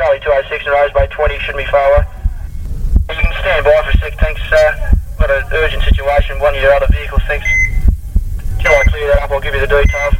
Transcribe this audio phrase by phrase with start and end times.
[0.00, 2.08] Charlie 286 and Rose Bay 20 shouldn't be far.
[3.12, 4.40] You can stand by for a sec, thanks.
[4.48, 7.44] Uh, got an urgent situation, one of your other vehicles, thanks.
[8.64, 10.16] Till I clear that up, I'll give you the details.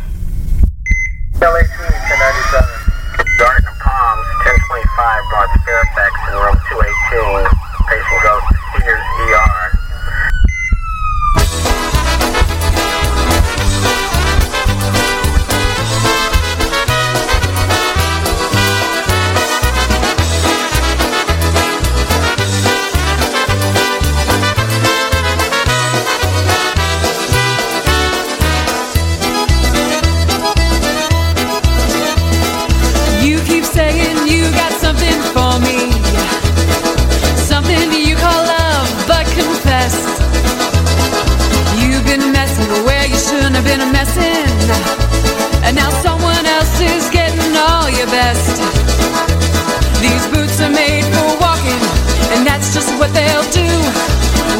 [1.40, 3.40] LA 1097.
[3.40, 4.29] Dark Palms,
[4.69, 7.49] 1025 North Fairfax room 218.
[7.88, 8.44] Patient goes
[8.76, 9.79] Cedars ER.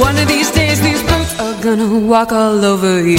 [0.01, 3.19] One of these days, these boots are gonna walk all over you.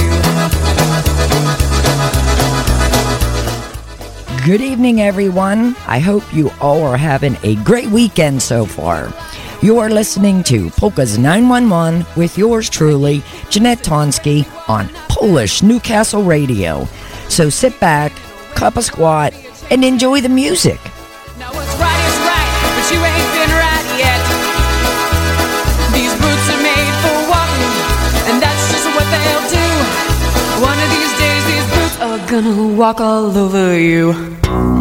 [4.43, 5.75] Good evening, everyone.
[5.85, 9.13] I hope you all are having a great weekend so far.
[9.61, 13.21] You are listening to Polka's 911 with yours truly,
[13.51, 16.87] Jeanette Tonski, on Polish Newcastle Radio.
[17.29, 18.11] So sit back,
[18.55, 19.35] cup a squat,
[19.69, 20.79] and enjoy the music.
[32.31, 34.13] Gonna walk all over you.
[34.13, 34.80] You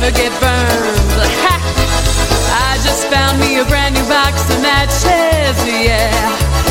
[0.00, 1.24] never get burned.
[1.44, 1.56] Ha!
[2.68, 6.12] I just found me a brand new box of matches, yeah.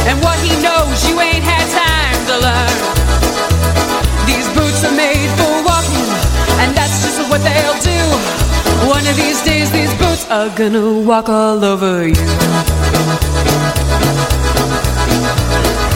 [0.05, 2.77] And what he knows, you ain't had time to learn.
[4.29, 6.09] These boots are made for walking,
[6.61, 8.01] and that's just what they'll do.
[8.87, 12.13] One of these days, these boots are gonna walk all over you.
[15.05, 15.94] You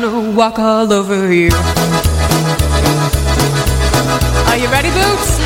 [0.00, 1.50] gonna walk all over you.
[4.48, 5.41] Are you ready, boots?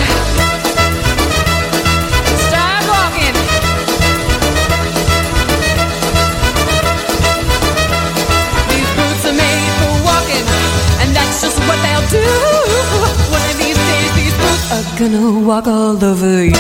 [14.99, 16.53] Gonna walk all over you.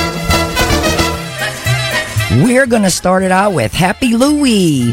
[2.44, 4.92] We're going to start it out with Happy Louie.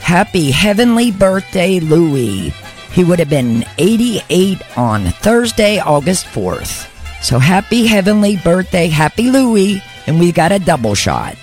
[0.00, 2.52] Happy heavenly birthday, Louie.
[2.92, 6.88] He would have been 88 on Thursday, August 4th.
[7.22, 9.82] So happy heavenly birthday, Happy Louie.
[10.06, 11.36] And we got a double shot.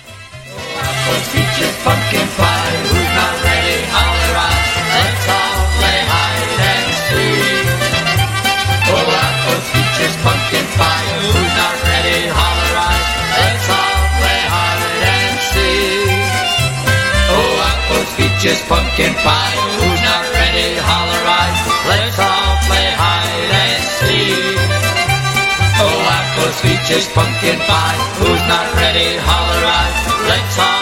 [0.56, 2.76] Apples, peaches, pumpkin pie.
[2.88, 3.82] Who's not ready?
[3.92, 4.66] Holler out.
[4.88, 5.45] Let's all
[18.36, 19.56] peaches, pumpkin pie.
[19.80, 20.76] Who's not ready?
[20.76, 21.56] Holler out.
[21.88, 24.58] Let's all play hide and seek.
[25.80, 27.96] Oh, apples, peaches, pumpkin pie.
[28.20, 29.16] Who's not ready?
[29.16, 30.28] Holler out.
[30.28, 30.75] Let's all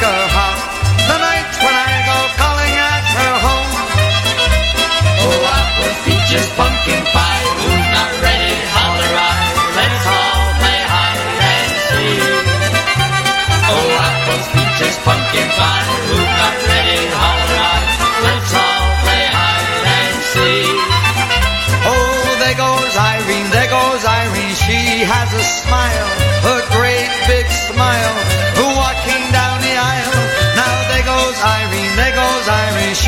[0.00, 0.47] the polka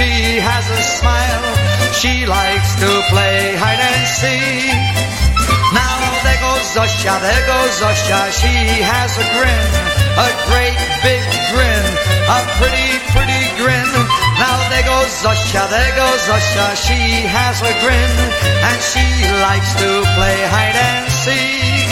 [0.01, 1.45] she has a smile.
[1.93, 4.73] She likes to play hide and seek.
[5.77, 8.21] Now there goes Zosha, there goes Zosha.
[8.33, 9.71] She has a grin,
[10.17, 11.85] a great big grin,
[12.33, 13.89] a pretty, pretty grin.
[14.41, 16.67] Now there goes Zosha, there goes Zosha.
[16.81, 18.15] She has a grin,
[18.73, 19.05] and she
[19.45, 21.89] likes to play hide and seek.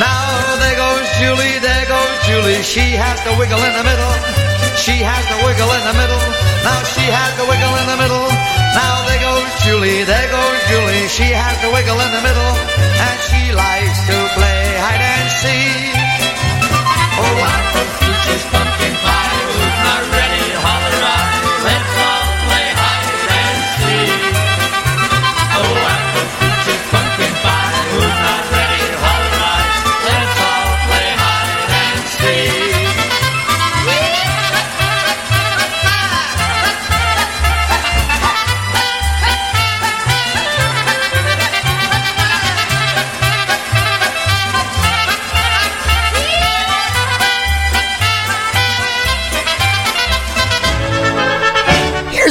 [0.00, 0.32] Now
[0.64, 2.62] there goes Julie, there goes Julie.
[2.64, 4.16] She has the wiggle in the middle.
[4.80, 6.43] She has the wiggle in the middle.
[6.64, 8.26] Now she has the wiggle in the middle.
[8.72, 11.06] Now there goes Julie, there goes Julie.
[11.12, 12.52] She has the wiggle in the middle,
[13.04, 15.92] and she likes to play hide and seek.
[17.20, 18.63] Oh, apple peaches, pumpkin pie,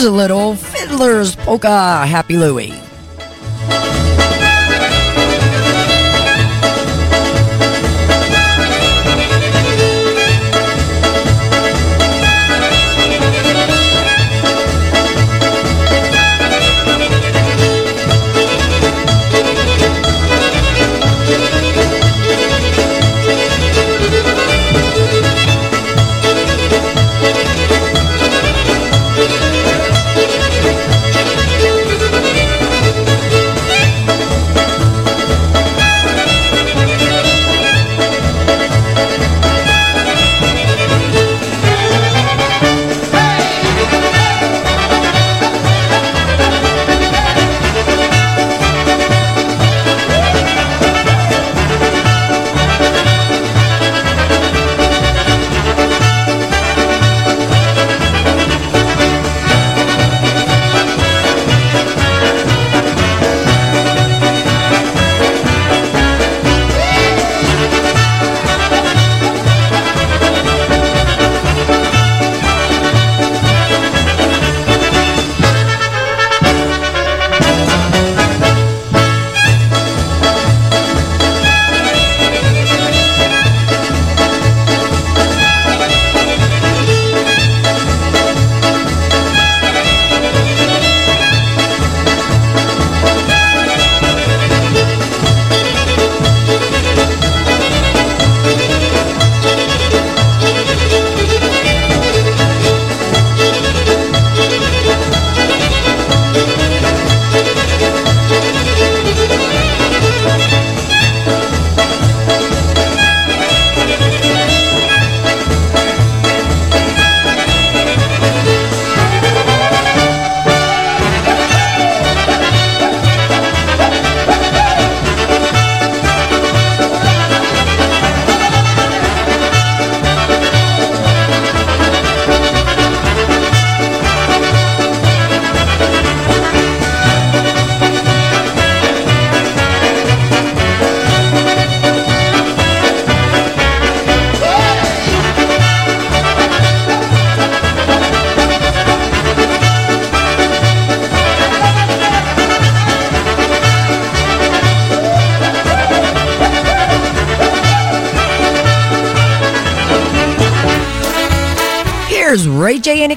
[0.03, 2.82] Here's a little Fiddler's Polka Happy Louie.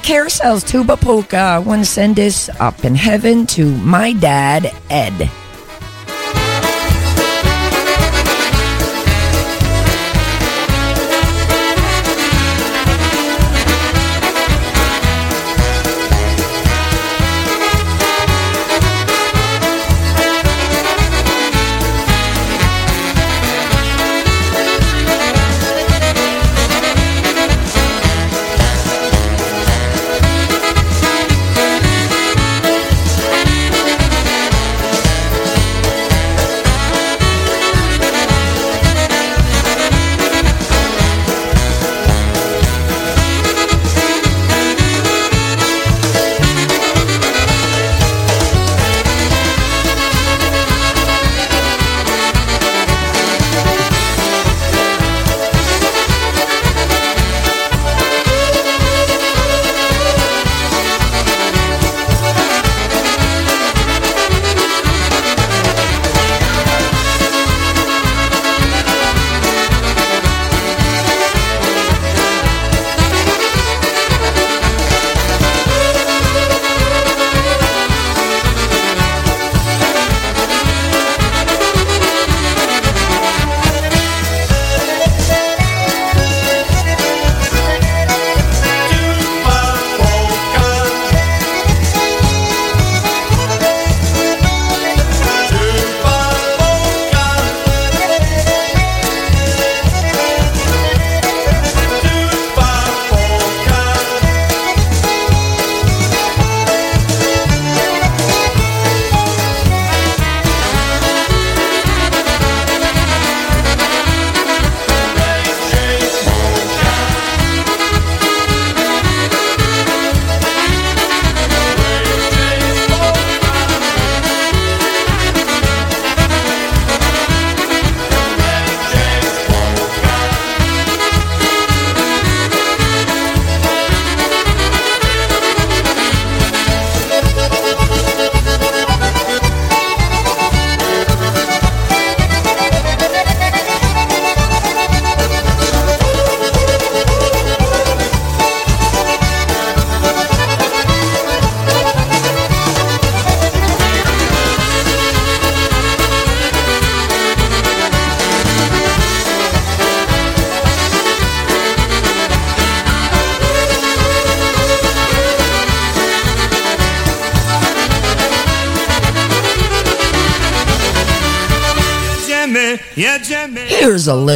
[0.07, 1.35] Carousels Tuba Polka.
[1.35, 5.29] I want to send this up in heaven to my dad, Ed.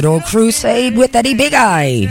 [0.01, 2.09] Little crusade with Eddie Big Eye.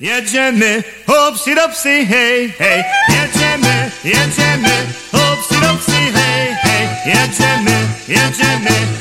[0.00, 4.70] jedziemy, hopsi dopsi, hej, hej, jedziemy, jedziemy,
[5.12, 7.76] hopsi dopsi, hej, hej, jedziemy,
[8.08, 8.99] jedziemy,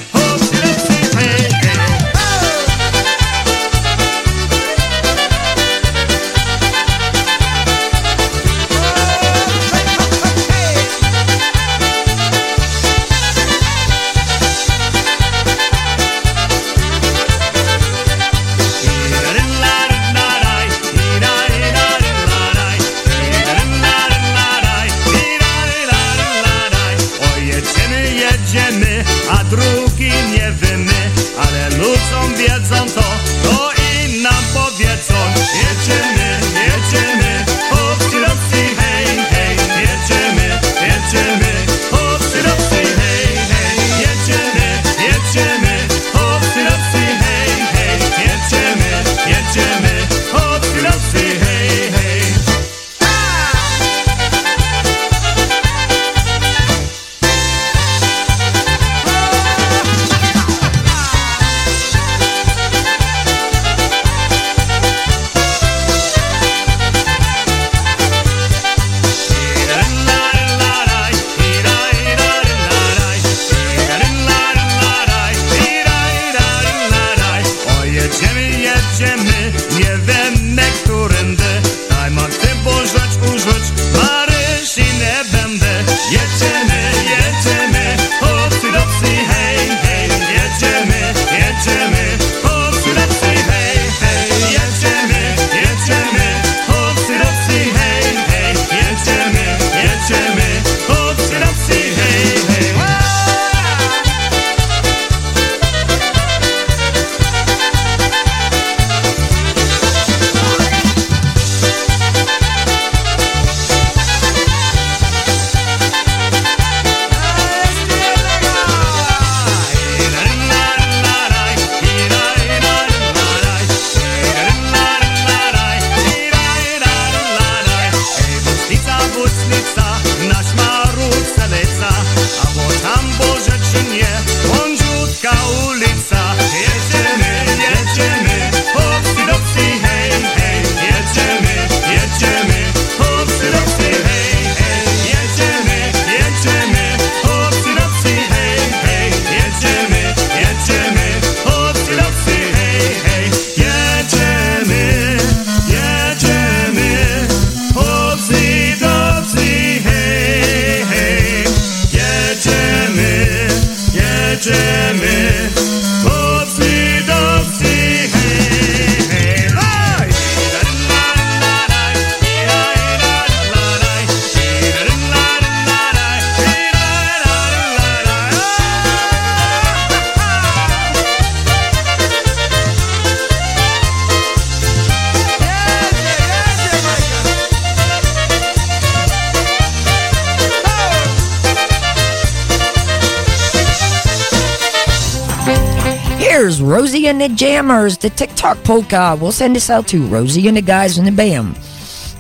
[197.22, 199.18] and the Jammers, the TikTok polka.
[199.20, 201.58] We'll send this out to Rosie and the guys in the band.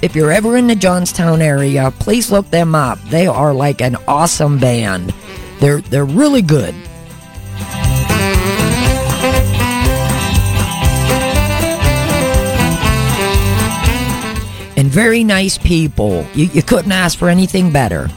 [0.01, 2.99] If you're ever in the Johnstown area, please look them up.
[3.03, 5.13] They are like an awesome band.
[5.59, 6.73] They're they're really good.
[14.75, 16.25] And very nice people.
[16.33, 18.09] You, you couldn't ask for anything better.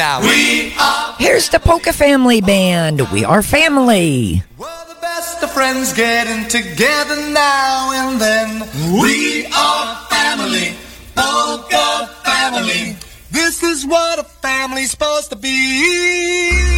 [0.00, 0.20] Now.
[0.22, 3.02] We are Here's the Polka Family Band.
[3.12, 4.42] We are family.
[4.56, 8.48] We're the best of friends getting together now and then.
[8.98, 10.74] We are family,
[11.14, 12.96] polka family.
[13.30, 16.69] This is what a family's supposed to be.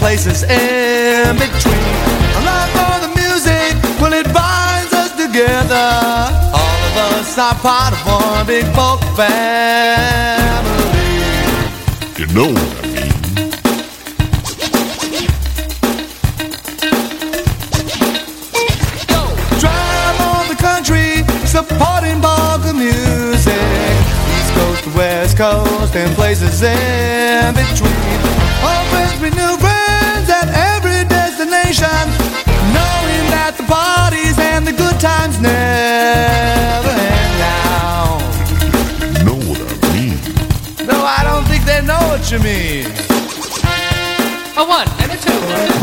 [0.00, 1.76] Places in between.
[2.36, 5.88] I love for the music when it binds us together.
[6.56, 9.28] All of us are part of one big folk family.
[12.18, 13.12] You know what I mean.
[19.60, 23.92] Travel the country, supporting polka music.
[24.34, 28.18] East Coast to West Coast and places in between.
[28.64, 29.34] Old friends with
[34.70, 38.18] the good times never end now.
[39.18, 40.18] You know what I mean.
[40.86, 42.86] No, I don't think they know what you mean.
[44.56, 45.79] A one and a two.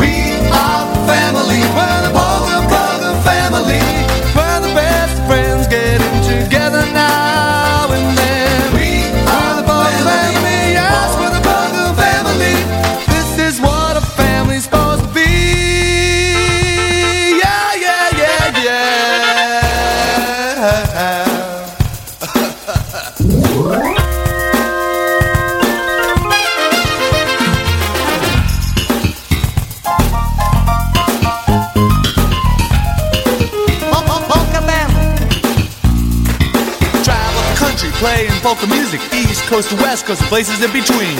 [40.08, 41.18] Coast to west coast, and places in between.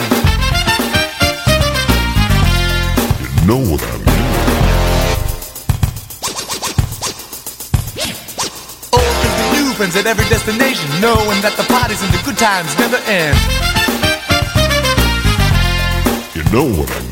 [3.20, 4.08] You know what I mean.
[8.92, 12.38] Old friends and new friends at every destination, knowing that the parties and the good
[12.38, 13.36] times never end.
[16.34, 17.07] You know what I mean.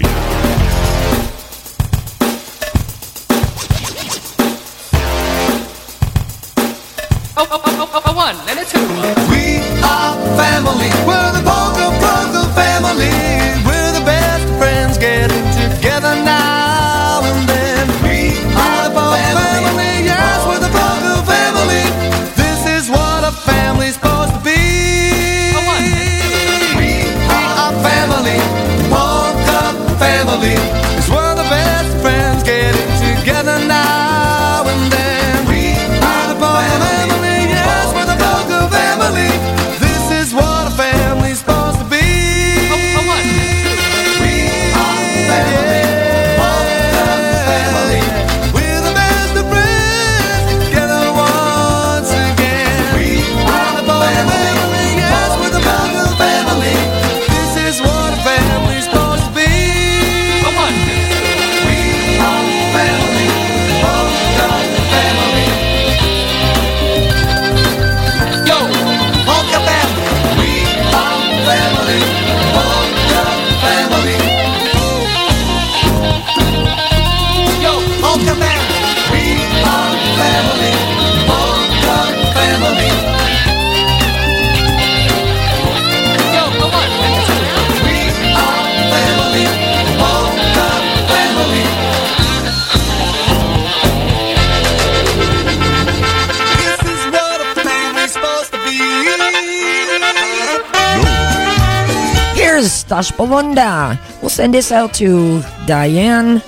[103.17, 103.99] Belunda.
[104.21, 106.43] We'll send this out to Diane,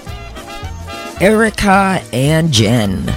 [1.21, 3.09] Erica, and Jen.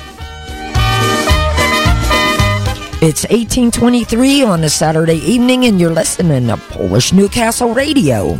[3.01, 8.37] It's 1823 on a Saturday evening, and you're listening to Polish Newcastle Radio.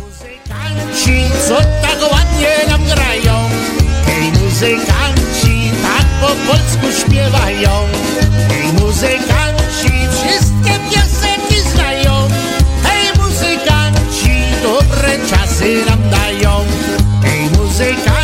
[6.22, 7.88] Po polsku śpiewają
[8.80, 11.11] muzykanci, wszystkie piosenki
[15.62, 16.66] sera andai on
[17.22, 18.21] e i musicali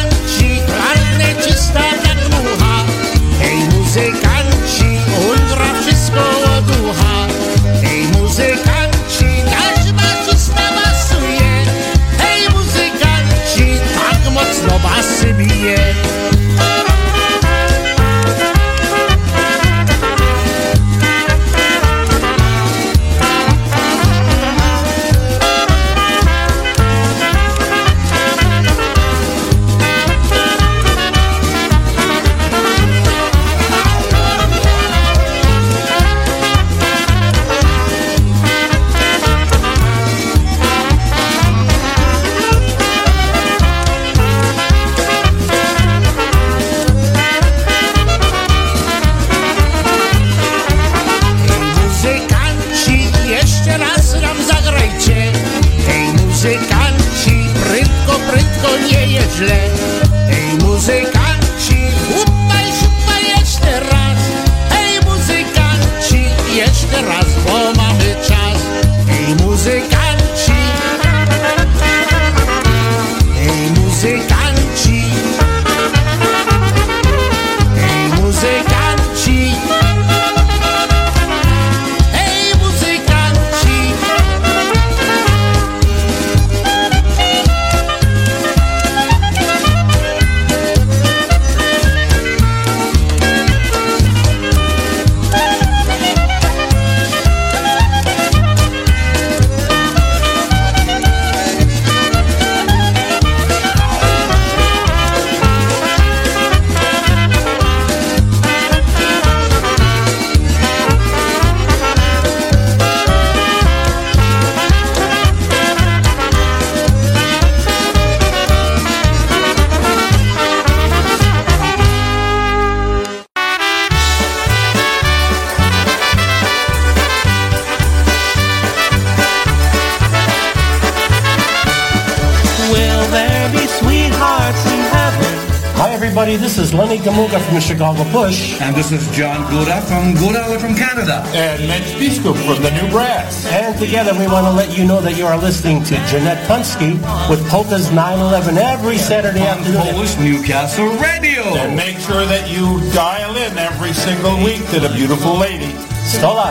[136.19, 136.43] everybody.
[136.43, 138.61] This is Lenny Gomulka from the Chicago Push.
[138.61, 141.23] And this is John Gouda from Gouda from Canada.
[141.31, 143.47] And Mitch Biskup from the New Brass.
[143.47, 146.99] And together we want to let you know that you are listening to Jeanette Tonski
[147.31, 149.83] with Polka's 911 every Saturday On afternoon.
[149.95, 151.43] Polish Newcastle Radio.
[151.55, 155.71] And make sure that you dial in every single week to the beautiful lady.
[156.03, 156.51] Stola.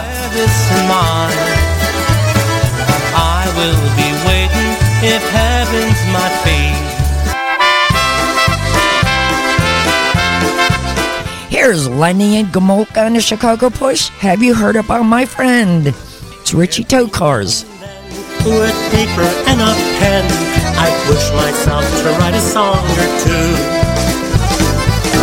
[3.19, 4.71] I will be waiting
[5.03, 6.86] if heaven's my fate.
[11.67, 14.07] Here's Lenny and Gomulka on the Chicago Push.
[14.23, 15.87] Have you heard about my friend?
[16.39, 17.67] It's Richie Tokars.
[18.47, 20.23] With paper and a pen,
[20.79, 23.51] I push myself to write a song or two.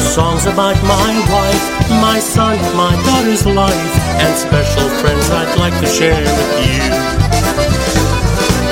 [0.05, 1.65] Songs about my wife,
[2.05, 7.25] my son, my daughter's life, and special friends I'd like to share with you.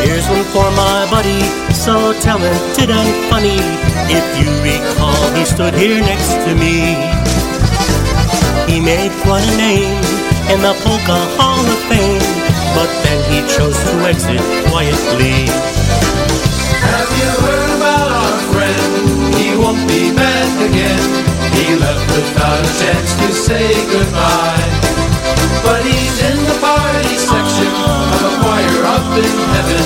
[0.05, 1.41] Here's one for my buddy,
[1.73, 3.57] so talented and funny.
[4.13, 7.22] If you recall, he stood here next to me.
[8.83, 9.95] Made quite a name
[10.51, 12.19] in the Polka Hall of Fame,
[12.75, 15.47] but then he chose to exit quietly.
[16.83, 19.39] Have you heard about our friend?
[19.39, 21.07] He won't be back again.
[21.55, 24.67] He left without a chance to say goodbye.
[25.63, 29.85] But he's in the party section of a choir up in heaven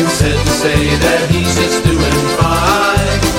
[0.00, 3.29] and said to say that he's just doing fine.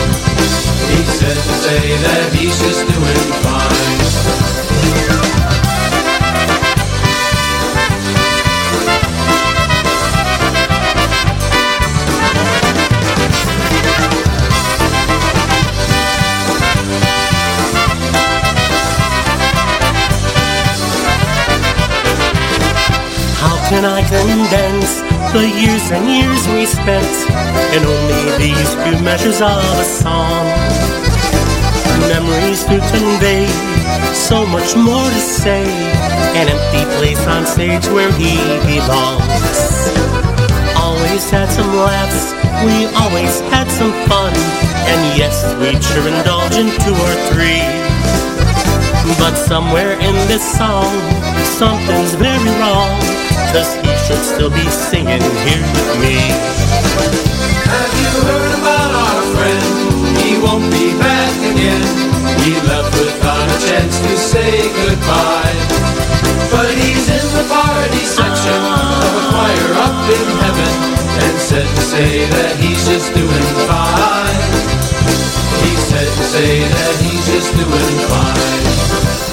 [0.92, 4.02] He said to say that he's just doing fine.
[23.42, 25.02] How can I condense
[25.34, 27.08] the years and years we spent
[27.72, 30.44] in only these few measures of a song?
[32.12, 33.48] Memories to convey,
[34.12, 35.64] so much more to say.
[36.36, 38.36] An empty place on stage where he
[38.68, 39.60] belongs.
[40.76, 42.36] Always had some laughs,
[42.68, 44.34] we always had some fun,
[44.92, 47.64] and yes, we'd sure indulge in two or three.
[49.18, 50.92] But somewhere in this song,
[51.56, 53.00] something's very wrong.
[53.52, 56.18] Cause he should still be singing here with me.
[57.72, 60.18] Have you heard about our friend?
[60.20, 61.88] He won't be back again.
[62.44, 65.56] He left without a chance to say goodbye.
[66.52, 68.60] But he's in the party section
[69.00, 70.74] of a choir up in heaven
[71.24, 74.42] and said to say that he's just doing fine.
[75.64, 79.31] He said to say that he's just doing fine.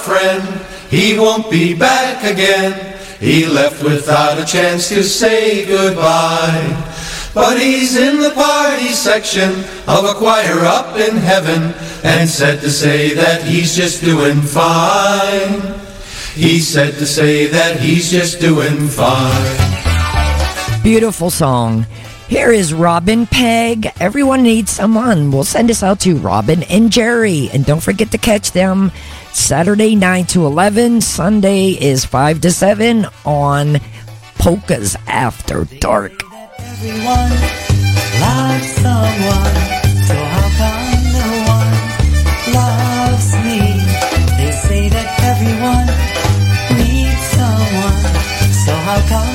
[0.00, 0.42] Friend.
[0.90, 2.96] He won't be back again.
[3.20, 6.86] He left without a chance to say goodbye.
[7.32, 9.50] But he's in the party section
[9.86, 15.78] of a choir up in heaven and said to say that he's just doing fine.
[16.34, 19.56] He said to say that he's just doing fine.
[20.82, 21.86] Beautiful song.
[22.30, 23.90] Here is Robin Peg.
[23.98, 25.32] Everyone needs someone.
[25.32, 27.50] We'll send this out to Robin and Jerry.
[27.52, 28.92] And don't forget to catch them
[29.32, 31.00] Saturday 9 to 11.
[31.00, 33.80] Sunday is 5 to 7 on
[34.38, 36.22] Polka's After Dark.
[36.60, 37.34] Everyone
[38.22, 39.56] loves someone,
[40.06, 41.72] so how come no one
[42.54, 43.58] loves me?
[44.38, 45.88] They say that everyone
[46.78, 48.02] needs someone,
[48.54, 49.29] so how come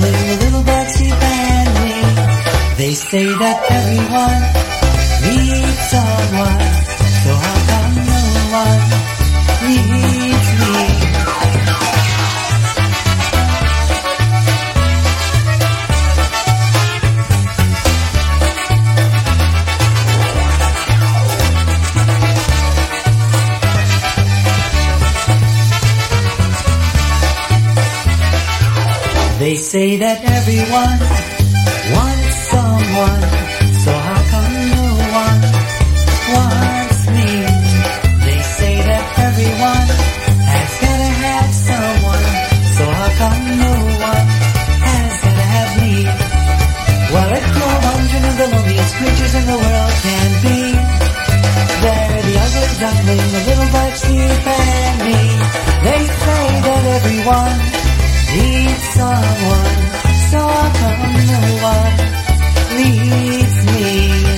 [0.00, 0.62] little
[0.94, 1.94] sheep and me.
[2.76, 4.42] They say that everyone
[5.26, 6.60] needs someone,
[7.22, 8.20] so how come no
[8.62, 8.95] one
[29.46, 30.98] They say that everyone
[31.94, 33.22] wants someone,
[33.78, 34.86] so how come no
[35.22, 35.40] one
[36.34, 37.30] wants me?
[38.26, 39.86] They say that everyone
[40.50, 42.26] has gotta have someone,
[42.74, 43.74] so how come no
[44.10, 44.26] one
[44.82, 45.94] has gotta have me?
[47.14, 50.58] Well, if you're wondering the loneliest creatures in the world can be,
[51.86, 55.22] they're the ugly duckling, the little black sheep, and me.
[55.86, 57.85] They say that everyone
[58.34, 59.76] needs someone,
[60.30, 61.40] so how come no
[61.72, 61.96] one
[62.78, 64.35] needs me?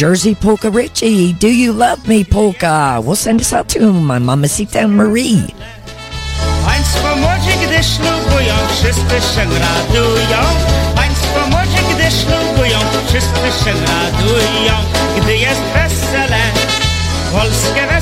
[0.00, 1.34] Jersey Polka Richie.
[1.34, 3.02] Do you love me, Polka?
[3.04, 5.44] We'll send this out to my mamacita Marie.
[6.64, 10.40] Państwo młodzi, gdy ślubują, wszyscy się radują.
[10.94, 14.74] Państwo młodzi, gdy ślubują, wszyscy się radują.
[15.20, 16.40] Gdy jest wesele,
[17.32, 17.99] polskie wesele,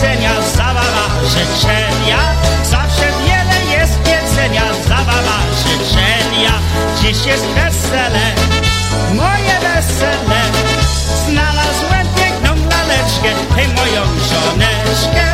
[0.00, 2.18] jest jedzenia, zabawa, życzenia.
[2.64, 6.52] Zawsze wiele jest jedzenia, zabawa, życzenia.
[7.00, 8.34] Dziś jest wesele,
[9.14, 10.40] moje wesele.
[11.28, 15.29] Znalazłem piękną laleczkę, hej moją żoneczkę.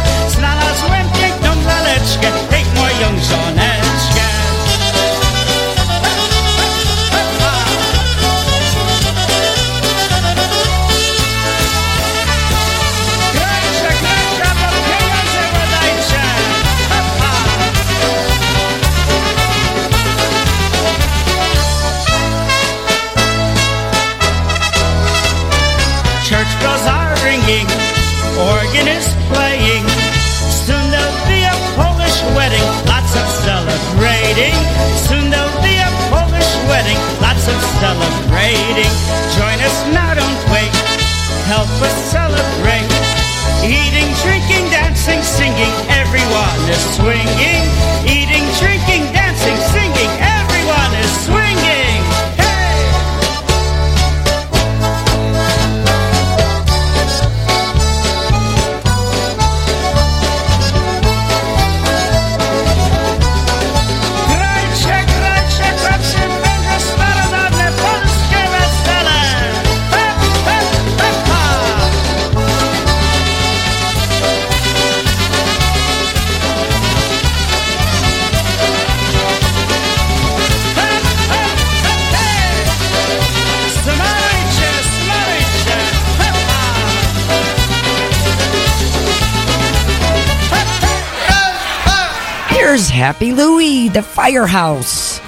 [94.27, 95.19] Firehouse.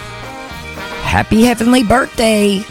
[1.04, 2.64] Happy Heavenly Birthday!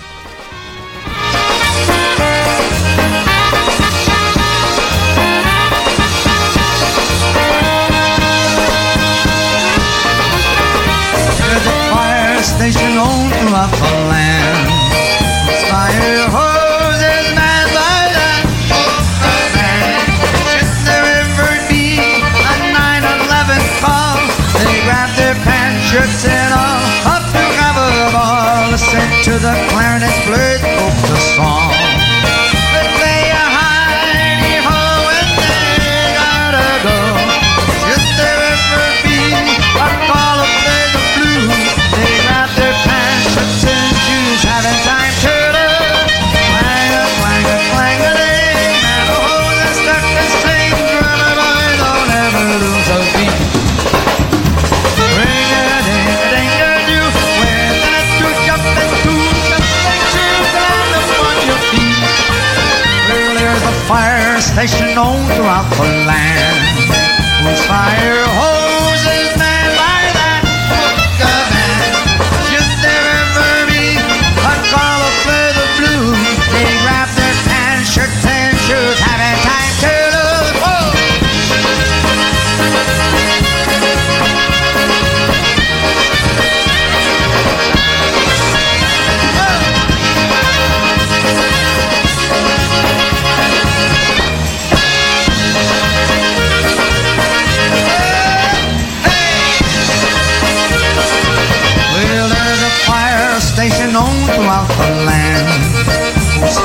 [64.58, 66.37] 才是浓妆厚勒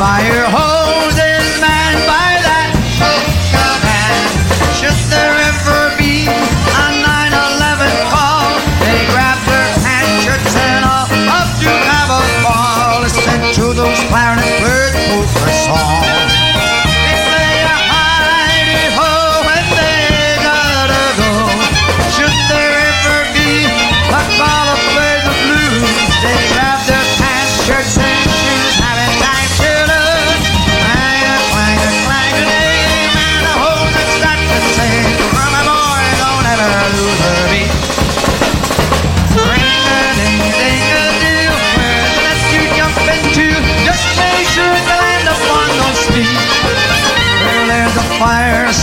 [0.02, 0.41] fire.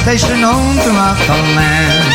[0.09, 2.08] vacation home to my homeland.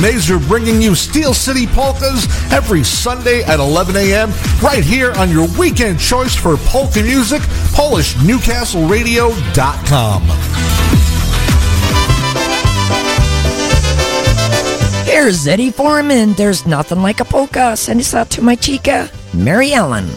[0.00, 4.30] Mazer bringing you Steel City Polkas every Sunday at 11 a.m.
[4.62, 7.42] right here on your weekend choice for polka music,
[7.72, 10.22] PolishNewcastleRadio.com.
[15.06, 16.32] Here's Eddie Forman.
[16.34, 17.76] There's nothing like a polka.
[17.76, 20.10] Send this out to my chica, Mary Ellen.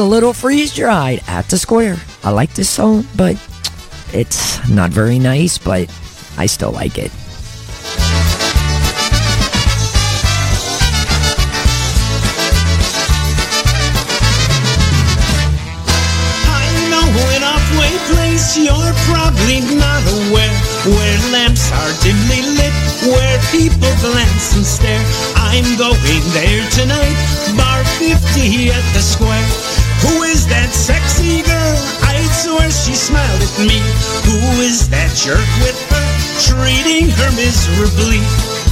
[0.00, 1.96] A little freeze dried at the square.
[2.24, 3.36] I like this song, but
[4.14, 5.92] it's not very nice, but
[6.38, 7.12] I still like it.
[16.48, 17.04] I know
[17.36, 20.56] an off-way place you're probably not aware
[20.88, 22.72] Where lamps are dimly lit,
[23.04, 25.04] where people glance and stare
[25.36, 27.16] I'm going there tonight,
[27.54, 29.59] bar 50 at the square
[30.02, 31.76] Who is that sexy girl?
[32.08, 33.80] I'd swear she smiled at me
[34.24, 36.08] Who is that jerk with her,
[36.40, 38.24] treating her miserably?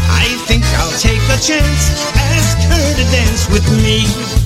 [0.09, 4.38] I think I'll take a chance, ask her to dance with me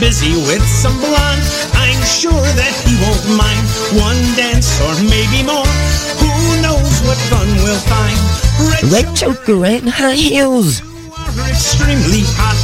[0.00, 1.44] busy with some blonde.
[1.76, 3.64] I'm sure that he won't mind
[4.00, 5.68] one dance or maybe more.
[6.16, 6.32] Who
[6.64, 8.16] knows what fun we'll find?
[8.88, 10.80] Red choker and high heels.
[11.12, 12.56] are extremely hot.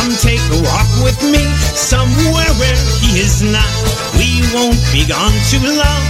[0.00, 1.44] Come take a walk with me
[1.76, 3.68] somewhere where he is not.
[4.16, 6.04] We won't be gone too long.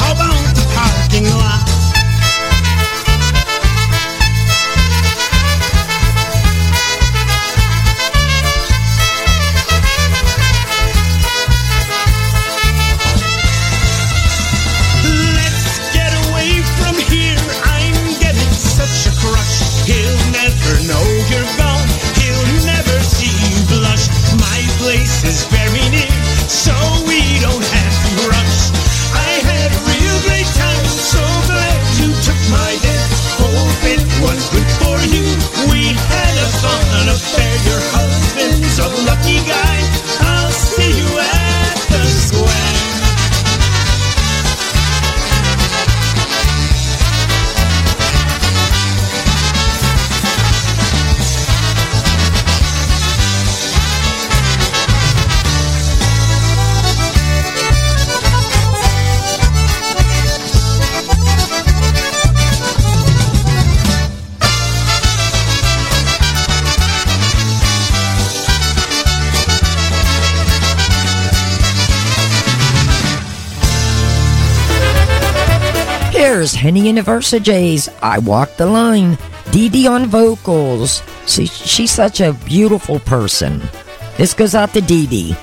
[0.00, 1.67] How about the parking lot?
[25.28, 25.67] Is very
[76.48, 79.18] Here's Henny the I Walk the Line.
[79.50, 81.02] Dee Dee on vocals.
[81.26, 83.60] See, she's such a beautiful person.
[84.16, 85.36] This goes out to Dee Dee.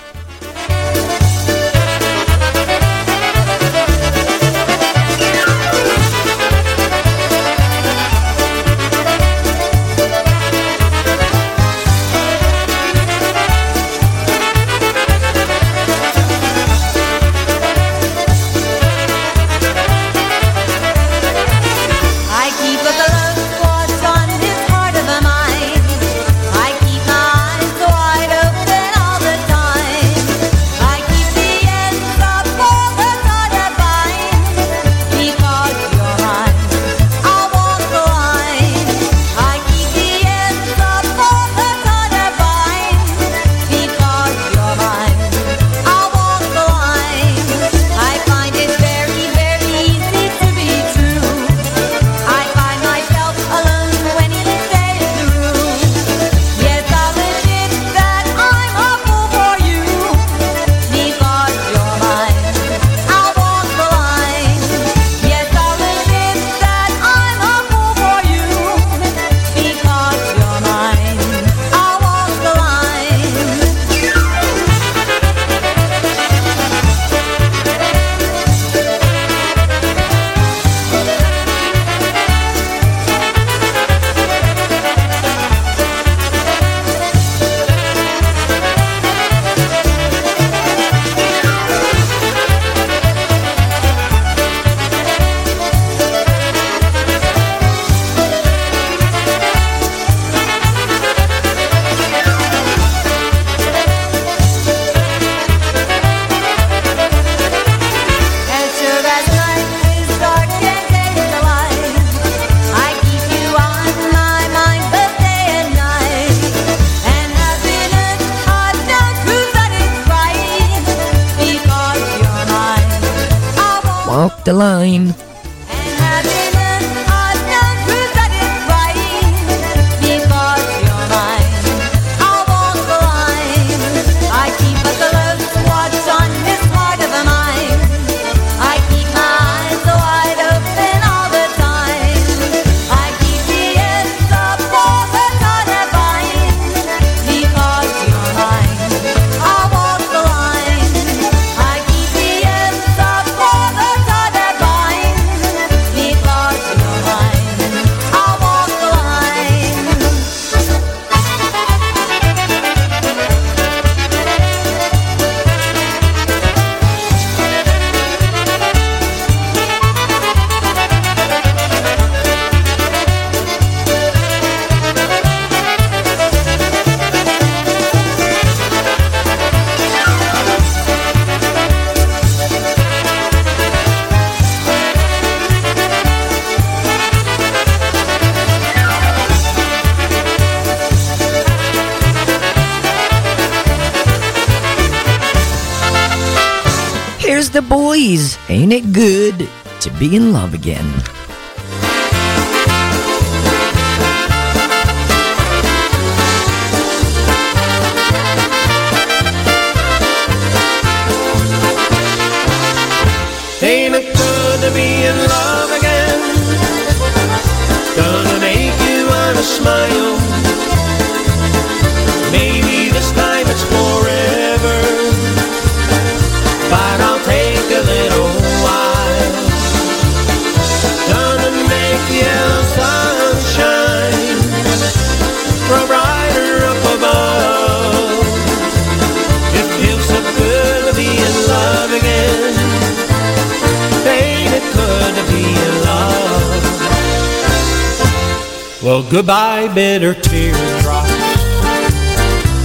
[249.15, 251.09] Goodbye, bitter teardrops.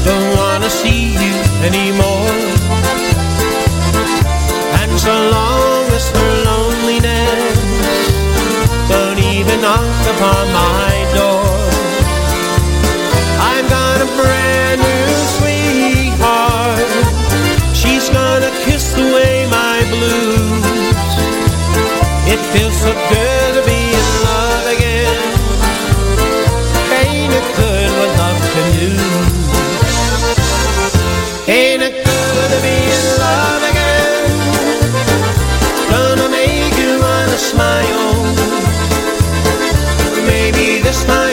[0.04, 2.26] Don't wanna see you anymore.
[4.80, 7.54] And so long as her loneliness
[8.88, 11.09] don't even knock upon my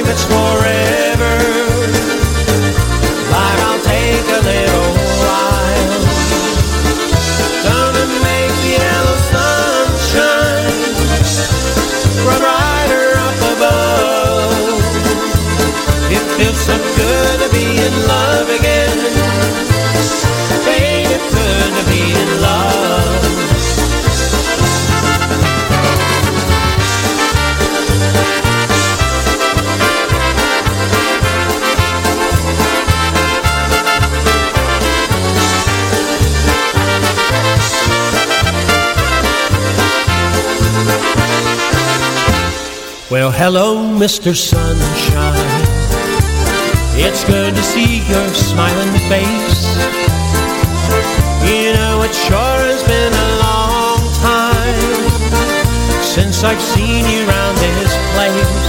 [0.09, 1.35] it's forever.
[3.67, 4.91] I'll take a little
[5.21, 6.03] while.
[7.67, 10.81] Gonna make the yellow sunshine
[12.23, 14.51] brighter up above.
[16.15, 18.97] It feels so good to be in love again.
[20.67, 22.36] Ain't it good to be in love?
[43.27, 44.33] Well, hello, Mr.
[44.33, 45.35] Sunshine.
[46.95, 49.67] It's good to see your smiling face.
[51.43, 57.93] You know, it sure has been a long time since I've seen you around this
[58.15, 58.66] place.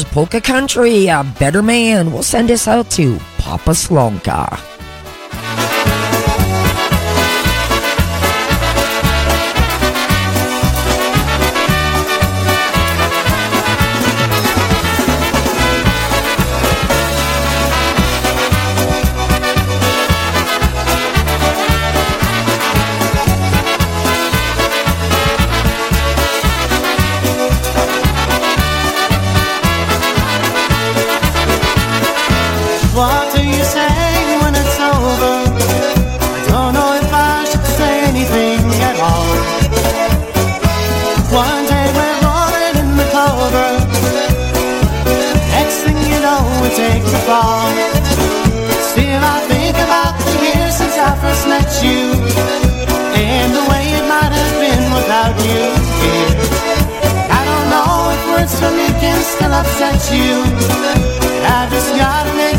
[0.00, 2.12] Polka Country, a better man.
[2.12, 4.71] will send us out to Papa Slonka.
[46.82, 47.70] Take the fall.
[48.90, 52.00] Still, I think about the years since I first met you.
[53.14, 55.62] And the way it might have been without you
[56.02, 56.34] here.
[57.38, 60.32] I don't know if words from you can still upset you.
[61.56, 62.51] I just gotta make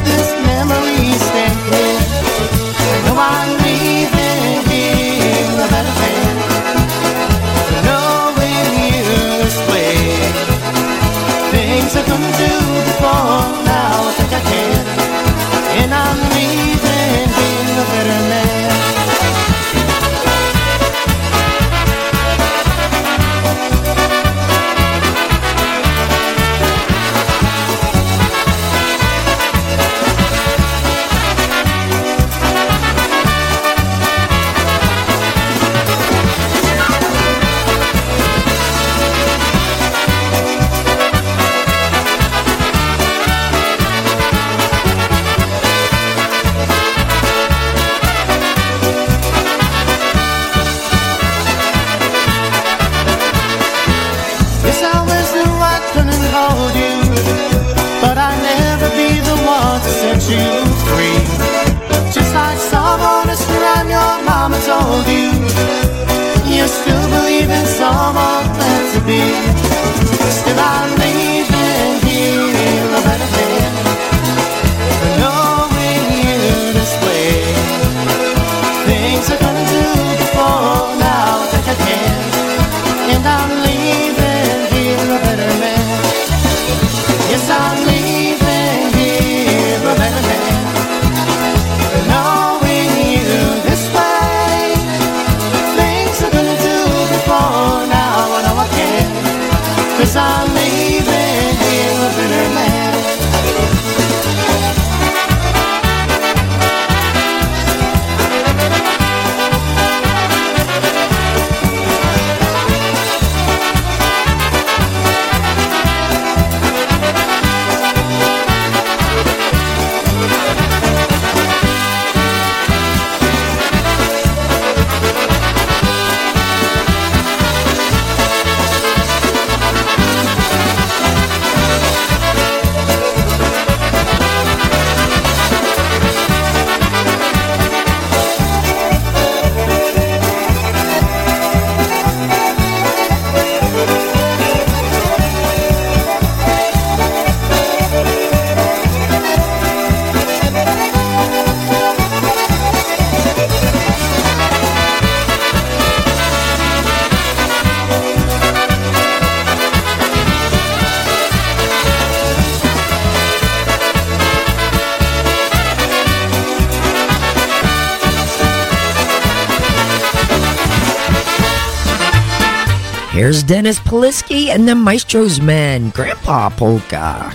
[173.46, 177.34] Dennis Polisky and the Maestro's Men, Grandpa Polka.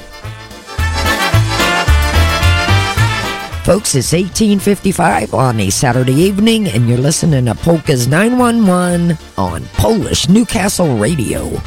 [3.64, 10.28] Folks, it's 1855 on a Saturday evening, and you're listening to Polka's 911 on Polish
[10.30, 11.60] Newcastle Radio.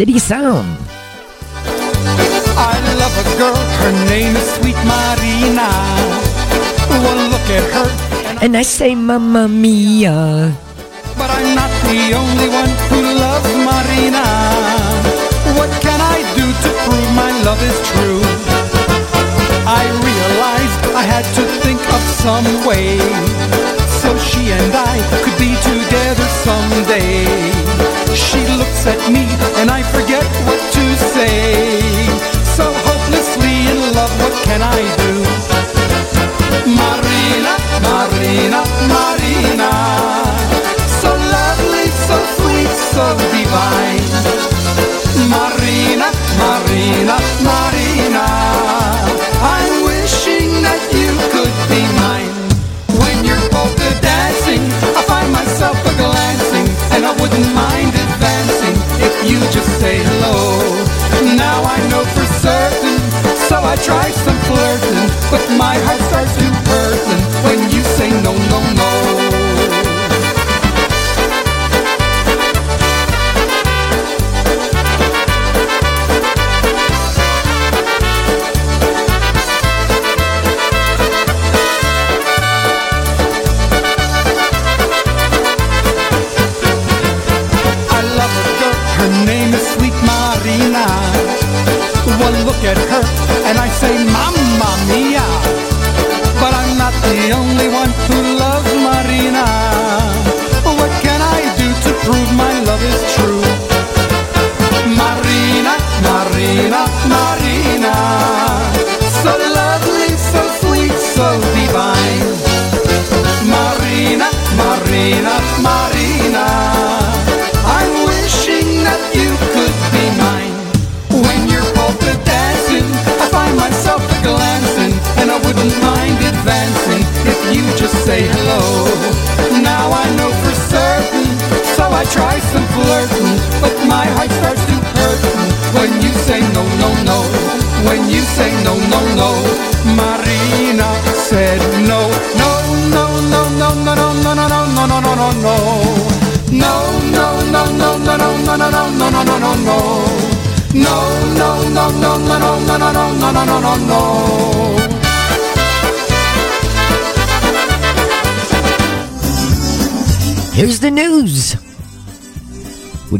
[0.00, 0.64] City Sound.
[2.56, 5.68] I love a girl, her name is Sweet Marina.
[7.04, 7.88] One look at her.
[8.40, 9.79] And I say, Mamma Mia.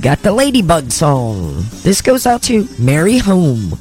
[0.01, 1.65] got the Ladybug song.
[1.83, 3.79] This goes out to Mary Home.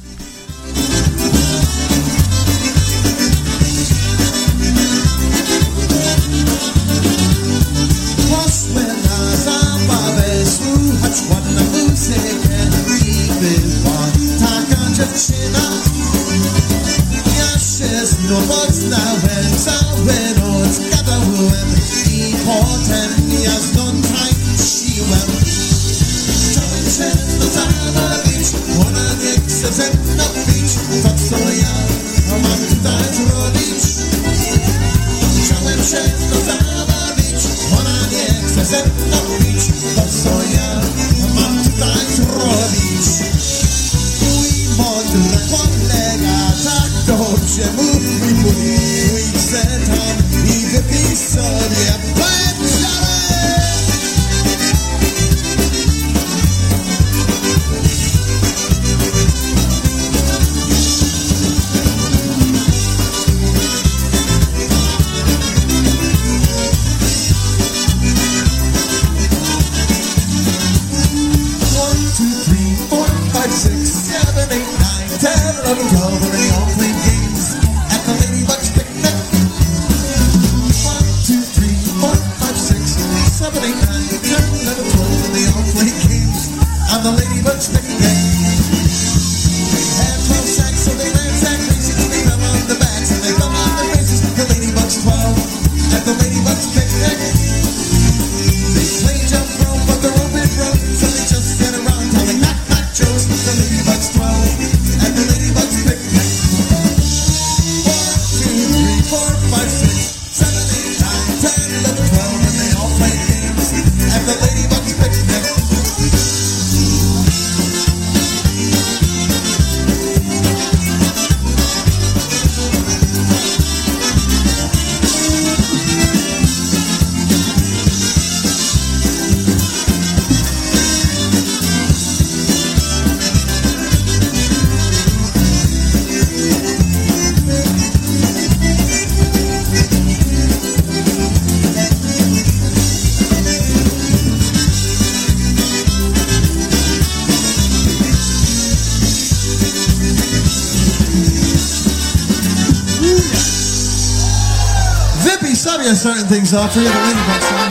[155.90, 156.84] Claudia starting things off here.
[156.84, 157.70] The Ladybug song.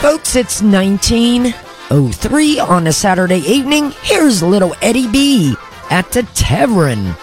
[0.00, 3.94] Folks, it's 1903 on a Saturday evening.
[4.02, 5.56] Here's little Eddie B
[5.88, 7.14] at the Tavern.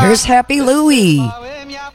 [0.00, 1.18] Here's Happy Louie.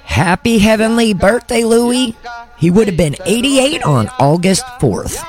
[0.03, 2.15] Happy heavenly birthday, Louie.
[2.57, 5.23] He would have been 88 on August 4th.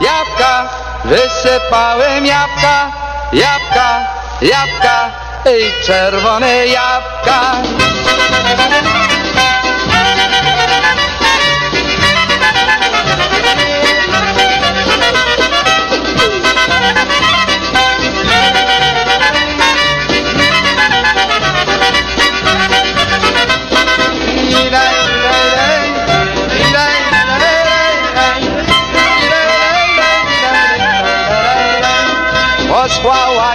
[0.00, 0.68] Jabłka,
[1.04, 2.92] wysypałem jabłka,
[3.32, 4.06] jabłka,
[4.42, 5.10] jabłka
[5.46, 7.62] i czerwone jabłka.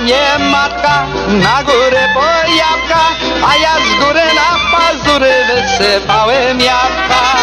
[0.08, 3.03] Mnie matka na górę po jabłka,
[3.47, 7.36] a ja z góry na pazury wysypałem jabłka.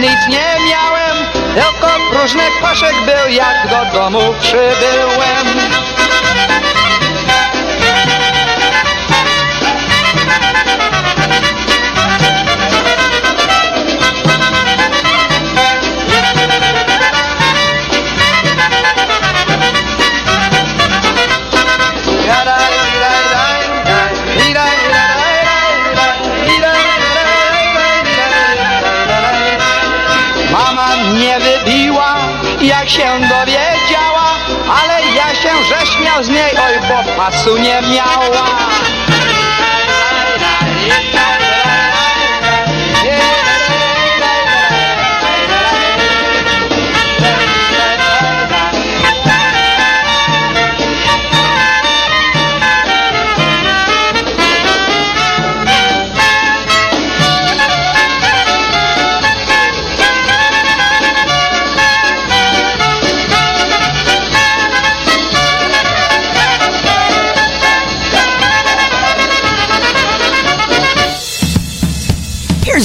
[0.00, 1.16] Nic nie miałem,
[1.54, 5.47] tylko próżny koszek był, jak do domu przybyłem.
[32.88, 34.38] Się dowiedziała,
[34.82, 38.44] ale ja się rześmiał z niej, oj, bo pasu nie miała.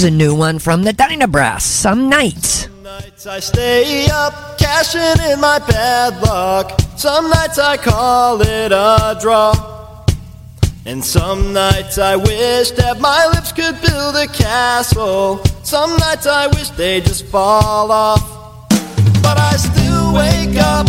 [0.03, 1.61] A new one from the Dynabrass.
[1.61, 2.63] Some nights.
[2.65, 6.77] Some nights I stay up, cashing in my bad luck.
[6.97, 9.53] Some nights I call it a draw.
[10.85, 16.47] And some nights I wish that my lips could build a castle Some nights I
[16.47, 18.67] wish they just fall off.
[19.21, 20.87] But I still wake up,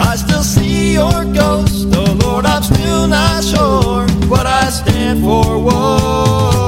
[0.00, 1.86] I still see your ghost.
[1.94, 5.60] Oh Lord, I'm still not sure what I stand for.
[5.62, 6.65] Whoa,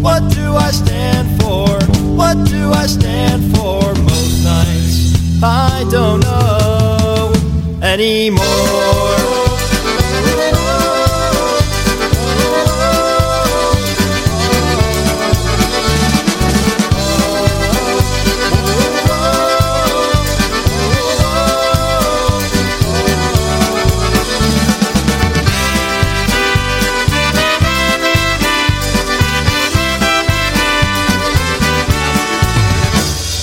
[0.00, 1.68] what do I stand for?
[2.16, 3.82] What do I stand for?
[4.02, 7.32] Most nights I don't know
[7.82, 9.39] anymore.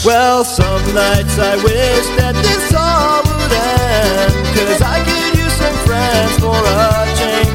[0.08, 4.32] Well, some nights I wish that this all would end.
[4.56, 7.52] Cause I could use some friends for a change.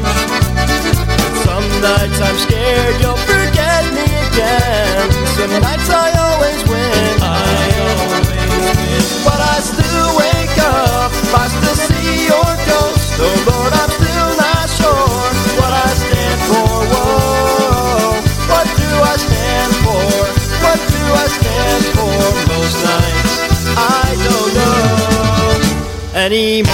[1.49, 5.01] Some nights I'm scared you'll forget me again.
[5.33, 7.25] Some nights I always win.
[7.25, 7.41] I
[7.89, 9.01] always win.
[9.25, 13.17] But I still wake up, I still see your ghost.
[13.17, 15.25] Oh Lord, I'm still not sure
[15.57, 16.69] what I stand for.
[16.85, 18.13] Whoa,
[18.45, 20.05] what do I stand for?
[20.61, 21.92] What do I stand for?
[26.23, 26.73] Anymore.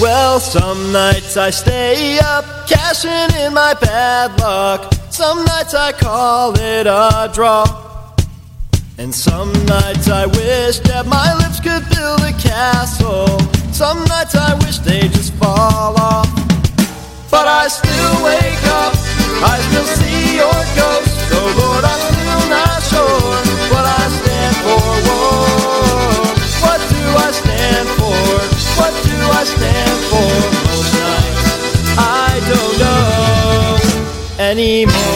[0.00, 4.94] Well, some nights I stay up, cashing in my bad luck.
[5.10, 7.83] Some nights I call it a draw.
[9.04, 13.36] And some nights I wish that my lips could build a castle.
[13.68, 16.24] Some nights I wish they just fall off.
[17.28, 18.96] But I still wake up,
[19.44, 21.12] I still see your ghost.
[21.36, 23.28] Oh Lord, I'm still not sure
[23.68, 24.80] what I stand for.
[25.04, 28.24] Whoa, what do I stand for?
[28.80, 30.32] What do I stand for?
[30.64, 31.44] Most nights
[32.00, 33.76] I don't know
[34.40, 35.13] anymore.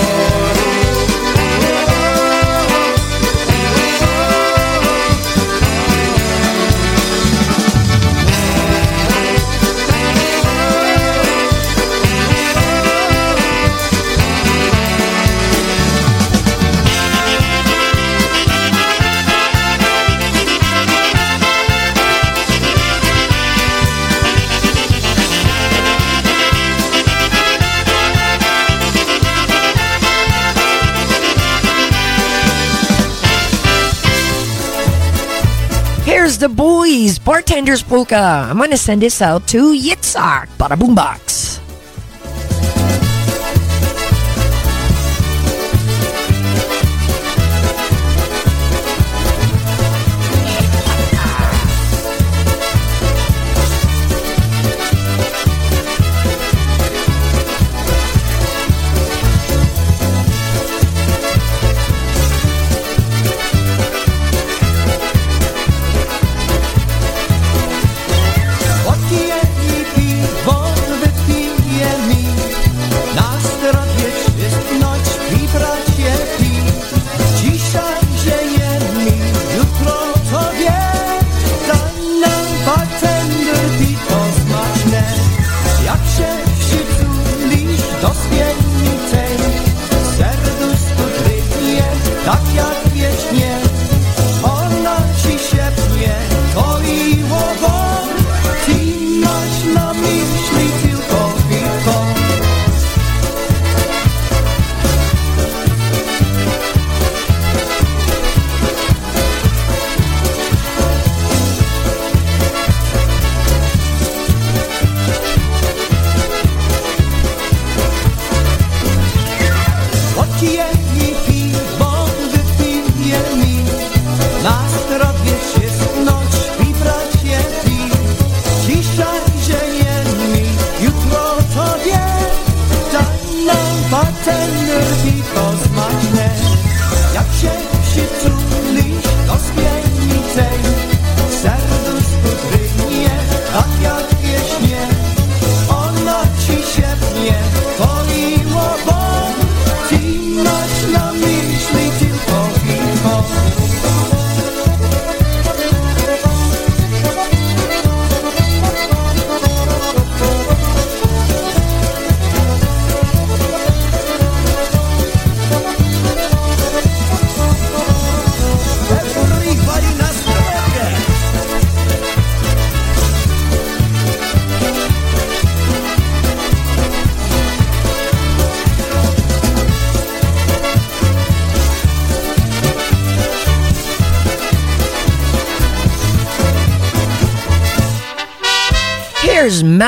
[37.28, 38.48] Bartender's polka.
[38.48, 41.27] I'm gonna send this out to Yitzhak, bada boom What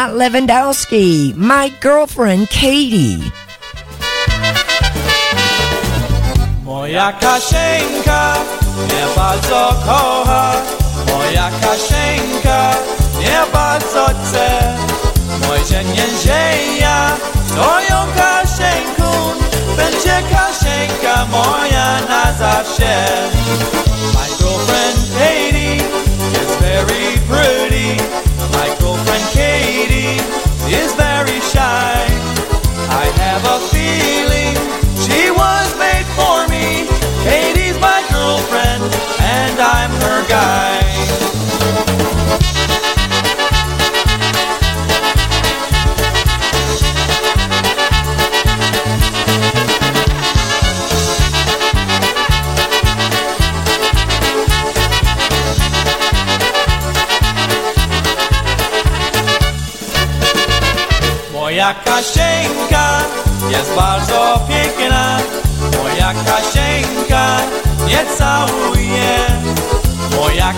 [0.01, 3.20] Matt Lewandowski, my girlfriend Katie.
[6.64, 8.35] Moja Kasieńka
[8.78, 10.52] mnie bardzo kocha.
[11.06, 12.74] Moja Kasieńka
[13.18, 14.77] mnie bardzo chce.
[15.47, 17.16] Mój dzień niedziela
[17.47, 19.10] Stoją Kasieńką
[19.77, 23.06] Będzie Kasieńka moja na zawsze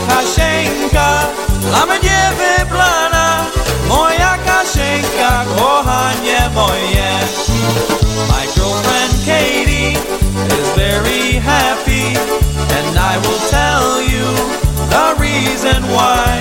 [0.08, 1.08] Kasieńka
[1.60, 3.44] dla mnie wybrana
[3.88, 7.12] Moja Kasieńka kochanie moje.
[8.28, 9.96] My girlfriend Katie
[10.58, 12.16] is very happy
[12.78, 14.26] And I will tell you
[14.88, 16.40] the reason why.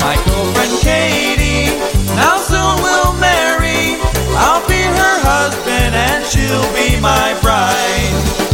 [0.00, 1.72] My girlfriend Katie
[2.16, 3.96] now soon will marry.
[4.36, 8.53] I'll be her husband and she'll be my bride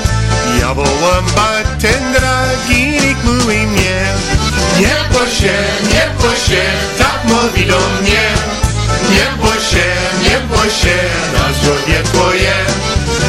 [0.59, 2.37] Ja wołam bartendra,
[2.67, 4.01] ginik mówi mnie.
[4.79, 5.57] Nie bój się,
[5.93, 6.63] nie bój się,
[6.97, 8.25] tak mówi do mnie.
[9.09, 9.87] Nie bój się,
[10.23, 10.97] nie bój się,
[11.33, 12.53] na zdrowie twoje.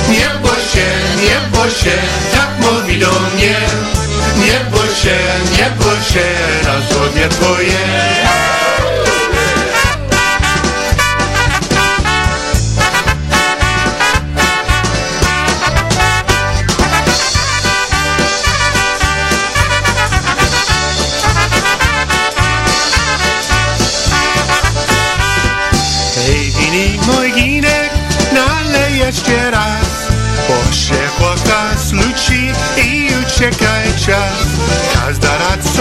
[0.08, 0.88] Nie bój się,
[1.22, 1.96] nie bój się,
[2.34, 3.56] tak mówi do mnie.
[4.36, 5.18] Nie bój się,
[5.58, 6.26] nie bój się,
[6.64, 7.78] na zdrowie twoje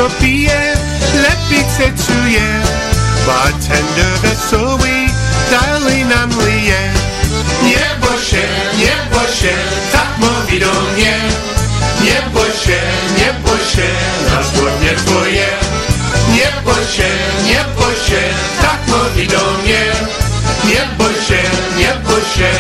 [0.01, 0.73] co pije,
[1.13, 2.47] lepiej cecuje
[3.27, 4.89] Bartender wesoły,
[5.51, 6.81] dalej nam lije.
[7.63, 8.45] Nie bój się,
[8.81, 9.53] nie bój się,
[9.91, 11.15] tak mówi do mnie.
[12.05, 12.79] Nie bój się,
[13.17, 13.89] nie bój się,
[14.29, 15.47] na zgodnie twoje.
[16.35, 17.11] Nie bój się,
[17.45, 18.21] nie bój się,
[18.61, 19.83] tak mówi do mnie.
[20.65, 21.41] Nie bój się,
[21.77, 22.51] nie bój się,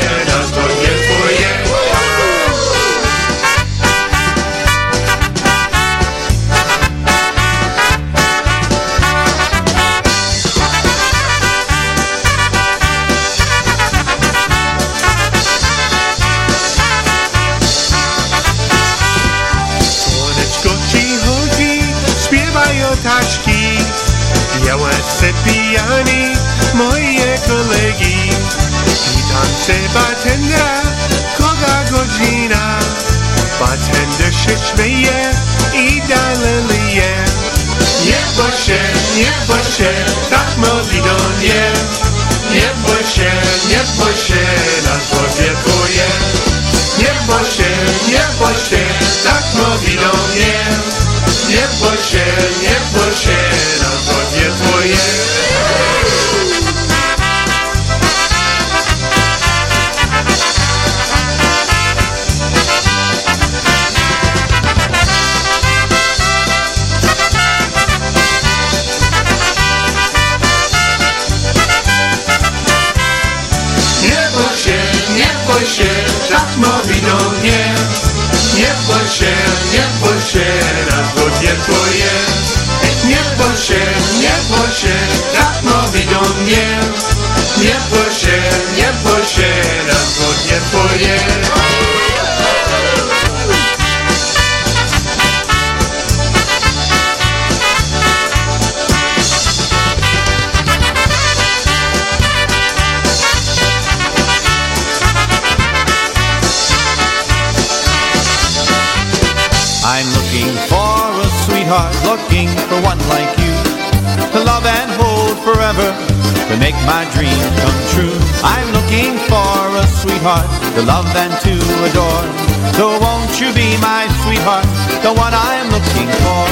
[120.81, 121.51] to love and to
[121.85, 122.25] adore.
[122.73, 124.65] So won't you be my sweetheart,
[125.03, 126.47] the one I'm looking for?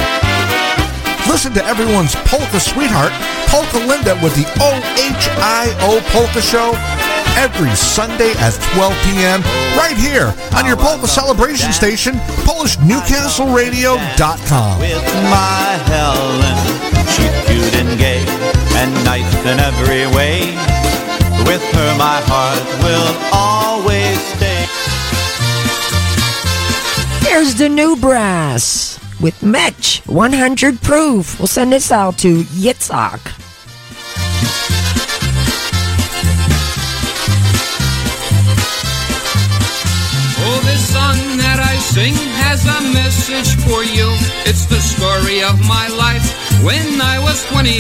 [1.30, 3.14] Listen to everyone's polka sweetheart,
[3.48, 6.74] Polka Linda, with the OHIO Polka Show
[7.38, 9.42] every Sunday at 12 p.m.
[9.78, 12.16] right here on your polka celebration station,
[12.46, 14.80] PolishNewcastleRadio.com.
[14.80, 16.58] With my Helen,
[17.14, 18.24] she's cute and gay
[18.78, 20.56] and nice in every way.
[21.46, 23.59] With her, my heart will always
[27.30, 31.38] Here's the new brass with Mitch 100 proof.
[31.38, 33.22] We'll send this out to Yitzhak.
[40.42, 44.10] Oh, this song that I sing has a message for you.
[44.50, 46.26] It's the story of my life
[46.66, 47.78] when I was 22.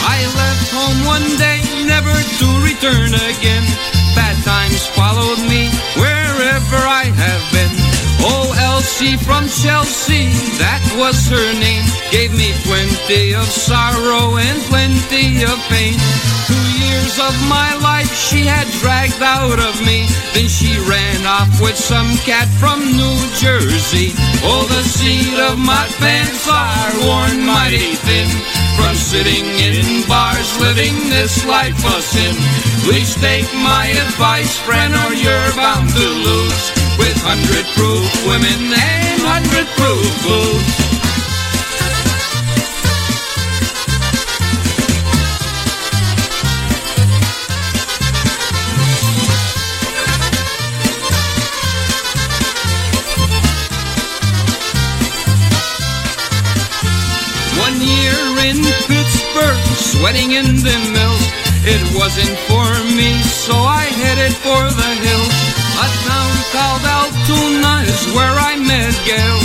[0.00, 3.68] I left home one day, never to return again.
[4.16, 5.68] Bad times followed me
[6.00, 7.75] wherever I have been.
[8.20, 11.84] Oh, Elsie from Chelsea, that was her name.
[12.10, 15.98] Gave me plenty of sorrow and plenty of pain.
[16.46, 20.06] Two years of my life she had dragged out of me.
[20.32, 24.14] Then she ran off with some cat from New Jersey.
[24.46, 28.30] Oh, the seat of my pants are worn mighty thin.
[28.78, 32.34] From sitting in bars, living this life of sin.
[32.84, 36.85] Please take my advice, friend, or you're bound to lose.
[36.98, 40.86] With hundred proof women and hundred proof booze.
[57.60, 58.16] One year
[58.48, 61.26] in Pittsburgh, sweating in the mills.
[61.68, 65.45] It wasn't for me, so I headed for the hills.
[65.76, 69.38] A town called Altoona is where I met Gail.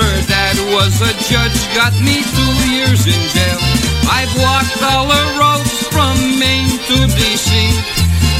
[0.00, 3.60] Her dad was a judge, got me two years in jail.
[4.08, 7.52] I've walked all the roads from Maine to DC.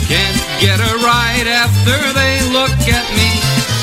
[0.08, 3.30] Can't get a ride after they look at me.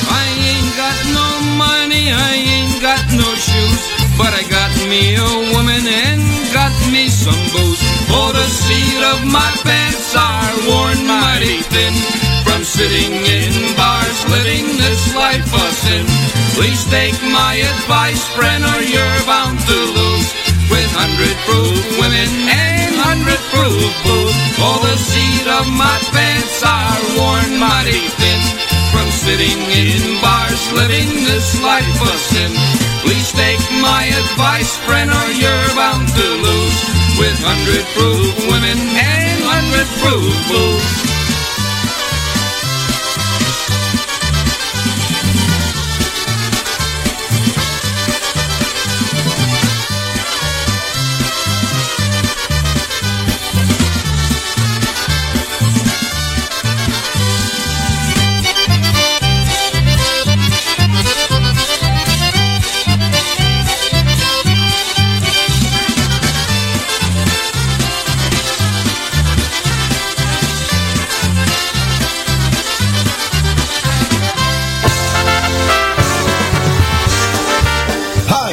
[0.09, 1.29] I ain't got no
[1.61, 3.81] money, I ain't got no shoes.
[4.17, 7.81] But I got me a woman and got me some booze.
[8.09, 12.30] Oh, the seat of my pants are worn mighty thin.
[12.61, 16.05] From sitting in bars, living this life of sin.
[16.53, 20.29] Please take my advice, friend, or you're bound to lose.
[20.69, 24.38] With hundred proof women and hundred proof booze.
[24.61, 28.41] Oh, the seat of my pants are worn mighty thin.
[28.93, 32.53] From sitting in bars, living this life of sin.
[33.01, 36.77] Please take my advice, friend, or you're bound to lose.
[37.17, 41.10] With hundred proof women and hundred proof booze.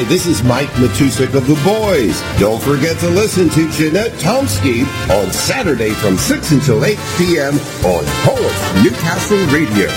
[0.08, 2.22] This is Mike Matusik of The Boys.
[2.40, 7.52] Don't forget to listen to Jeanette Tonski on Saturday from 6 until 8 p.m.
[7.84, 9.88] on Polish Newcastle Radio.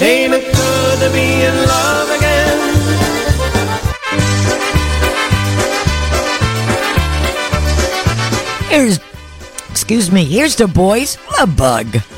[0.00, 2.58] Ain't it good to be in love again?
[8.70, 9.00] Here's,
[9.68, 12.17] excuse me, here's the boys, Love Bug.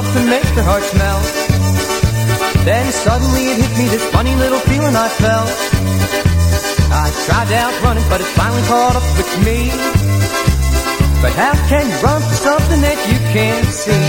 [0.00, 1.24] I like the girls, love to make their hearts melt.
[2.64, 5.50] Then suddenly it hit me, this funny little feeling I felt.
[6.92, 9.68] I tried to outrun it, but it finally caught up with me.
[11.20, 14.08] But how can you run from something that you can't see?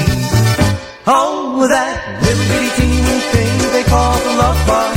[1.07, 4.95] Oh, that little bitty teeny thing they call the love bug.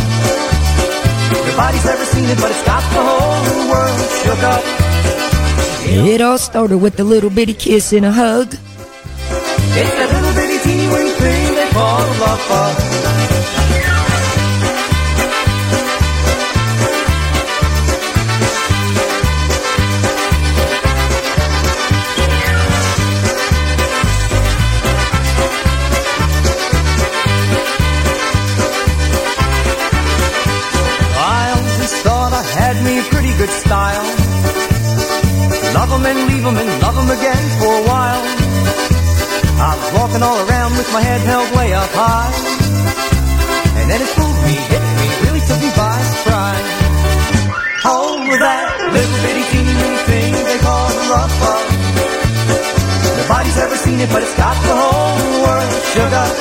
[1.35, 4.63] Nobody's ever seen it, but it's got the whole world shook up.
[5.87, 8.55] It all started with a little bitty kiss and a hug.
[9.77, 10.44] It's that little bitty
[10.95, 11.69] weeny thing they
[32.85, 34.05] me pretty good style.
[35.75, 38.44] Love 'em and leave 'em and love 'em again for a while.
[39.65, 42.29] I was walking all around with my head held way up high.
[43.81, 46.69] And then it fooled me, hit me, really took me by surprise.
[47.89, 51.65] Oh, that little bitty teeny thing they call the love bug.
[53.25, 56.37] Nobody's ever seen it, but it's got the whole world up.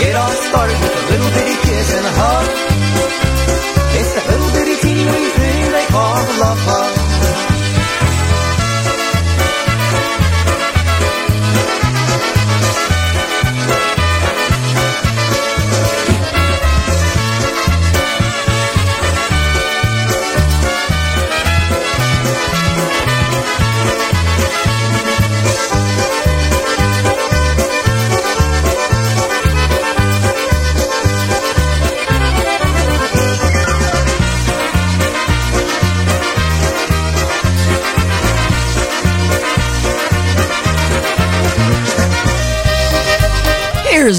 [0.00, 2.37] It all started with a little bitty kiss and a hug.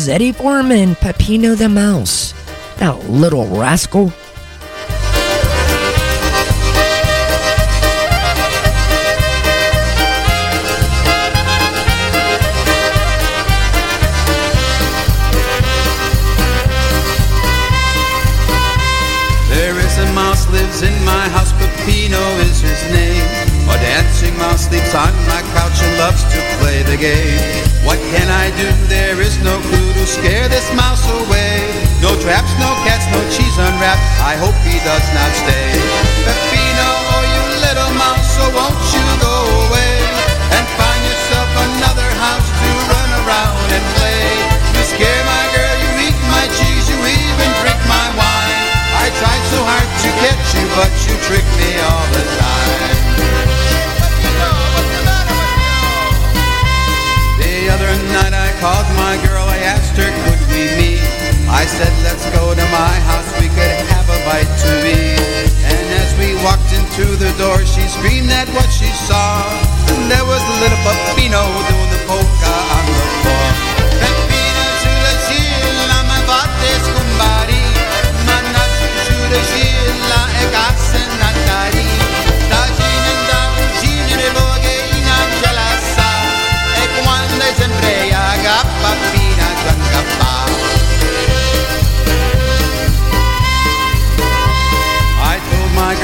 [0.09, 2.33] Eddie Forman, Peppino the Mouse.
[2.77, 4.11] That little rascal.
[19.49, 22.17] There is a mouse lives in my house, Peppino
[22.49, 23.69] is his name.
[23.69, 27.68] A dancing mouse sleeps on my couch and loves to play the game.
[27.87, 28.67] What can I do?
[28.91, 31.63] There is no clue to scare this mouse away.
[32.03, 34.03] No traps, no cats, no cheese unwrapped.
[34.19, 35.71] I hope he does not stay.
[36.27, 39.35] Peppino, oh you little mouse, so won't you go
[39.67, 39.95] away
[40.55, 44.27] and find yourself another house to run around and play?
[44.75, 48.59] You scare my girl, you eat my cheese, you even drink my wine.
[48.99, 52.98] I tried so hard to get you, but you trick me all the time.
[57.79, 61.03] Other night I called my girl, I asked her, could we meet?
[61.47, 65.47] I said, let's go to my house, we could have a bite to eat.
[65.63, 69.47] And as we walked into the door, she screamed at what she saw.
[69.95, 71.39] And there was little Peppino
[71.71, 73.47] doing the polka on the floor.
[74.03, 77.63] Peppino sulla scilla, ma volte scombari,
[78.27, 78.71] ma non
[79.07, 80.68] sulla scilla e cassa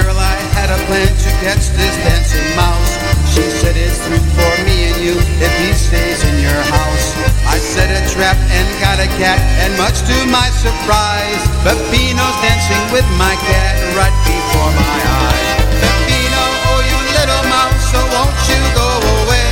[0.02, 2.94] girl I had a plan to catch this dancing mouse.
[3.32, 7.08] She said it's through for me and you if he stays in your house.
[7.48, 12.84] I set a trap and got a cat, and much to my surprise, Peppino's dancing
[12.92, 15.50] with my cat right before my eyes.
[15.80, 18.90] Peppino, oh you little mouse, so won't you go
[19.24, 19.52] away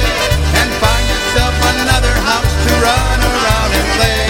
[0.60, 4.24] and find yourself another house to run around and play?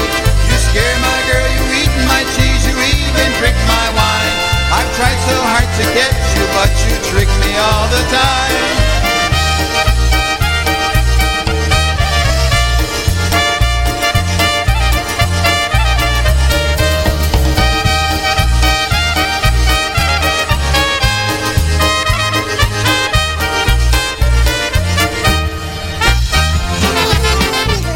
[0.50, 4.34] You scare my girl, you eat my cheese, you even drink my wine.
[4.74, 8.94] I've tried so hard to get you, but you trick me all the time.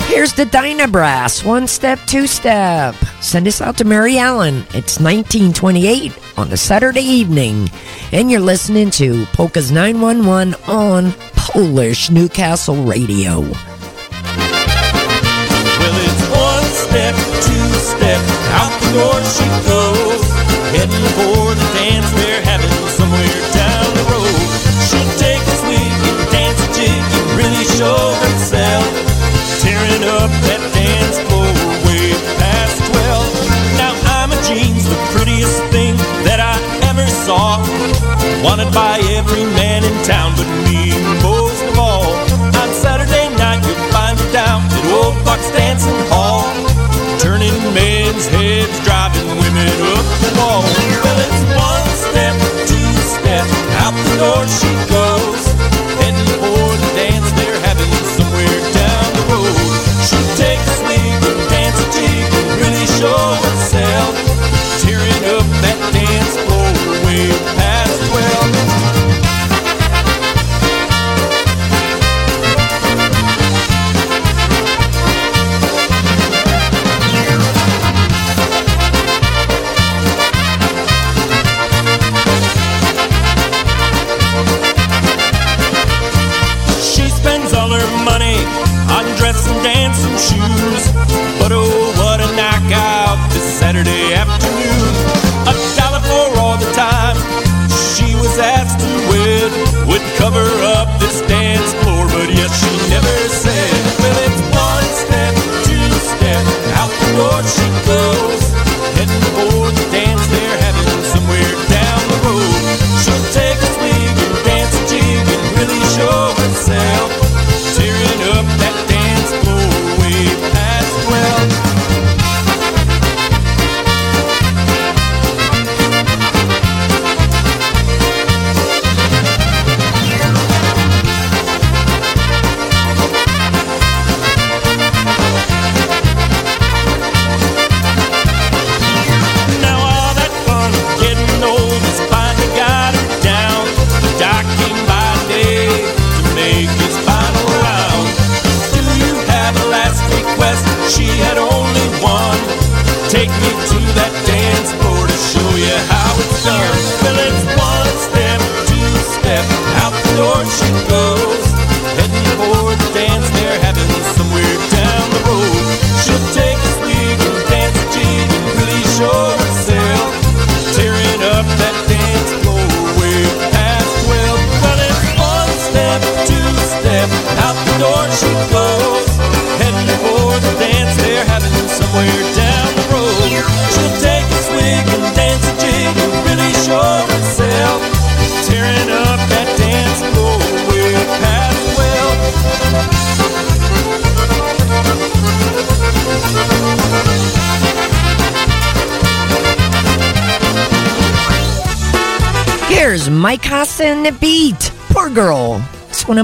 [0.07, 2.95] Here's the Dynabrass, one step, two step.
[3.21, 4.65] Send us out to Mary Allen.
[4.73, 7.69] It's 1928 on the Saturday evening.
[8.11, 13.41] And you're listening to Polkas 911 on Polish Newcastle Radio.
[13.41, 13.55] Well,
[16.05, 18.21] it's one step, two step,
[18.55, 20.23] out the door she goes.
[20.77, 24.37] Heading for the dance we're having somewhere down the road.
[24.85, 28.85] She'll take a swing and dance a jig and really show herself.
[29.63, 30.96] Tearing up that dance
[38.77, 41.06] by every man in town but me.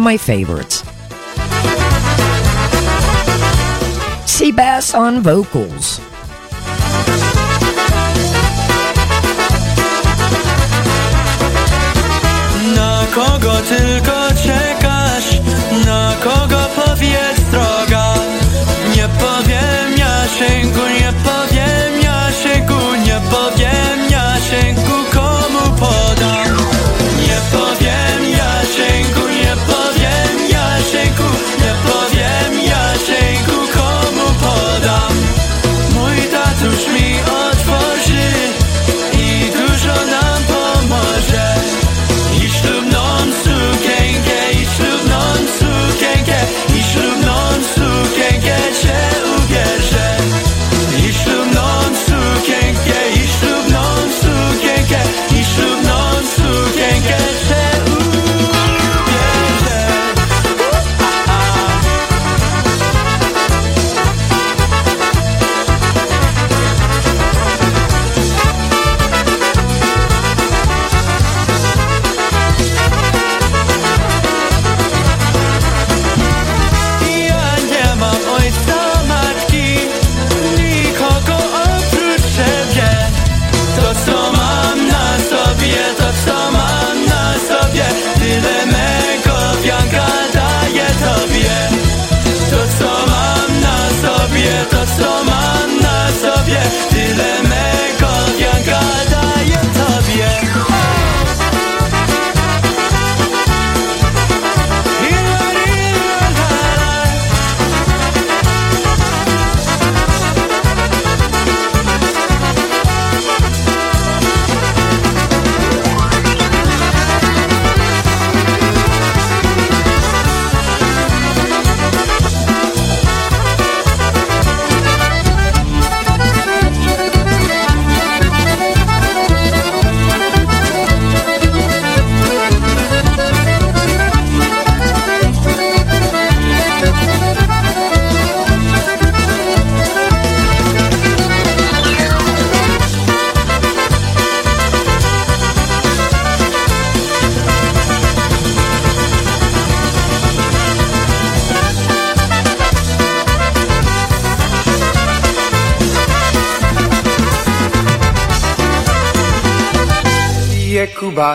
[0.04, 0.84] my favorites.
[4.28, 6.00] Seabass on vocals.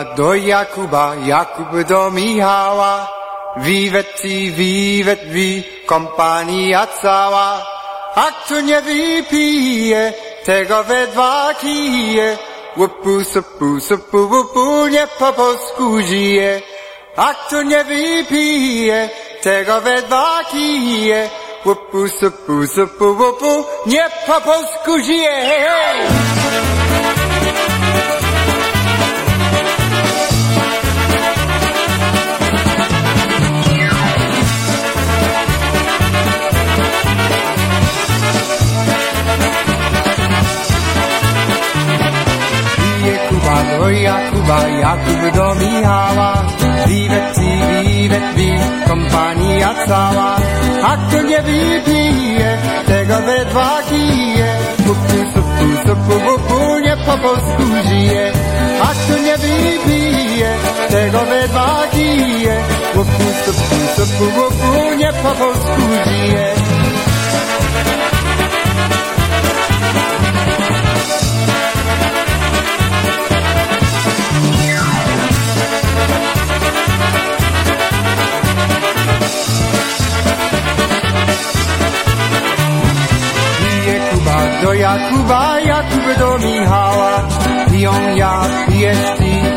[0.03, 3.07] Do Jakuba, Jakub do Michała.
[3.57, 7.65] Vivet ci, vivet vi, kompania cała.
[8.15, 10.13] A kto nie wypije,
[10.45, 12.37] tego we dwa kije.
[12.77, 16.61] Łupu, supu, supu, łupu, nie po polsku żyje.
[17.15, 19.09] A kto nie wypije,
[19.41, 21.29] tego we dwa kije.
[21.65, 25.35] Łupu, supu, supu, łupu, nie po polsku żyje.
[43.79, 46.31] ahoj Jakuba, Jakub domíhává,
[46.85, 47.51] vývetcí,
[47.81, 48.51] vývetví,
[48.87, 50.35] kompania celá.
[50.83, 54.49] A kdo mě vybíje, tego ve dva díje,
[54.83, 58.33] kupu, supu, supu, bupu, mě po bosku žije.
[58.81, 60.51] A kdo mě vybíje,
[60.91, 62.55] tego ve dva díje,
[62.93, 66.53] kupu, supu, supu, bupu, mě po bosku žije.
[84.61, 87.27] Do Jakuba, Jakub do Michała.
[87.71, 88.97] Piją ja, pijesz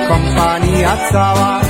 [0.08, 1.60] kompania cała.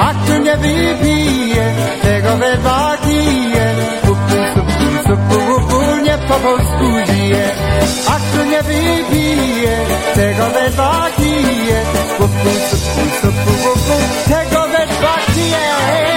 [0.00, 3.66] A kto nie wypije, tego we dwa kije.
[4.02, 7.44] Pupu, supu, supu, pupu, nie po polsku żyje.
[8.08, 9.76] A kto nie wypije,
[10.14, 11.78] tego we dwa kije.
[12.18, 13.96] Pupu, supu, supu, pupu,
[14.28, 16.11] tego we dwa kije.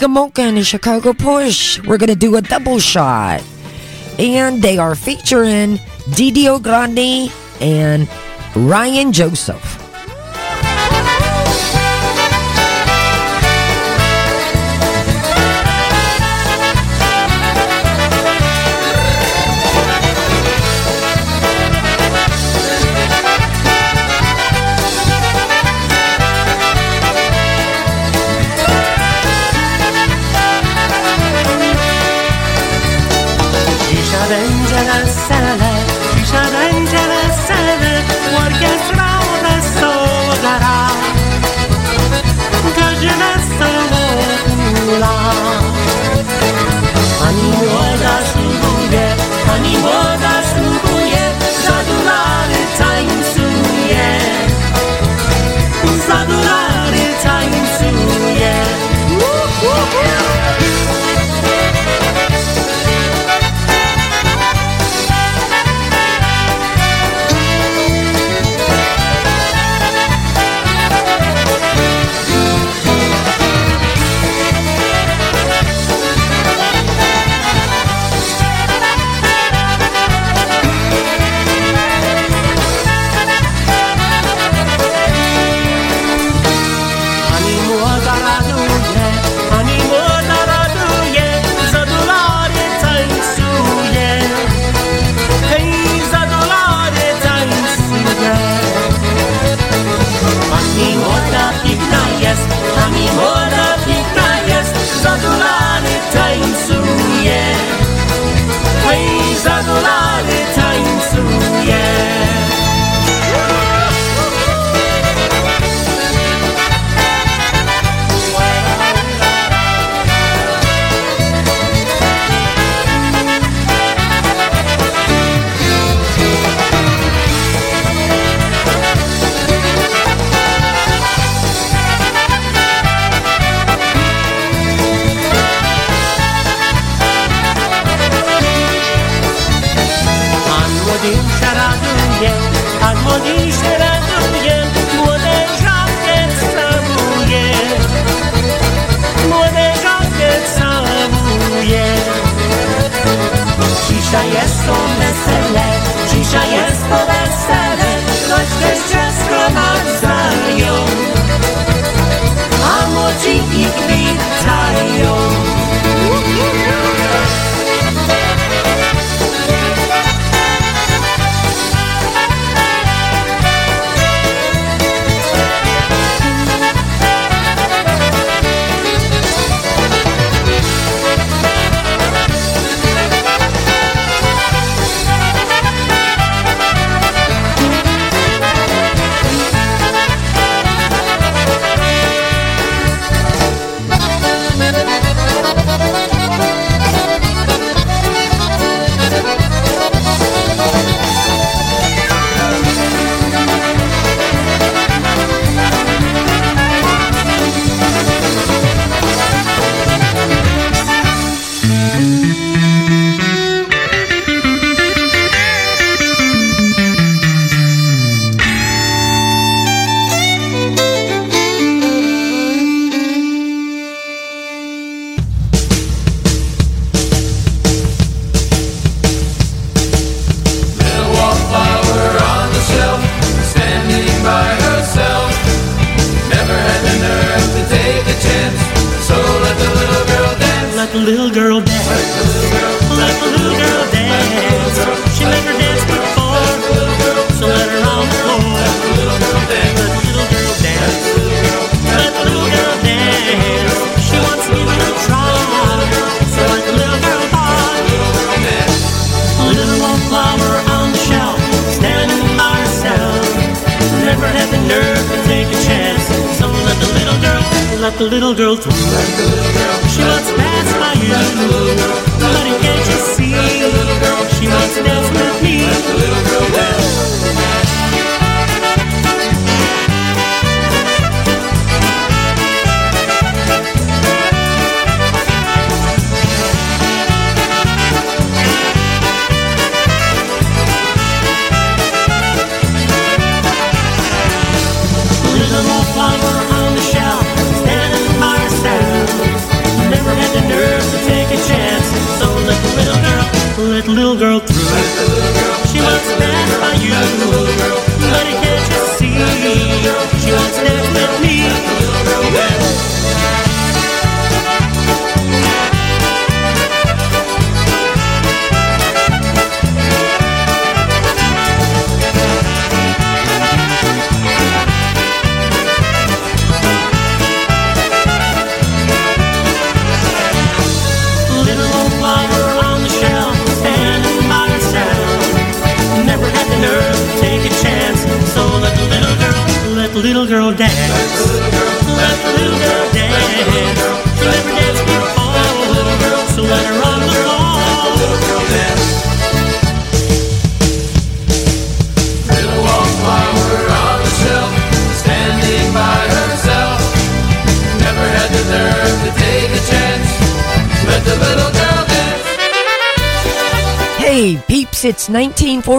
[0.00, 1.78] Gomulka and Chicago Push.
[1.84, 3.44] We're going to do a double shot.
[4.18, 5.76] And they are featuring
[6.16, 8.08] Didio Grande and
[8.56, 9.79] Ryan Joseph.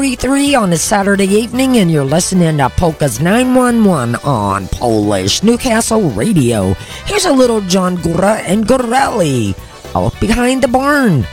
[0.02, 6.74] 1943 on a Saturday evening, and you're listening to Polkas 911 on Polish Newcastle Radio.
[7.06, 9.54] Here's a little John Gura and Gorelli
[9.94, 11.28] out behind the barn.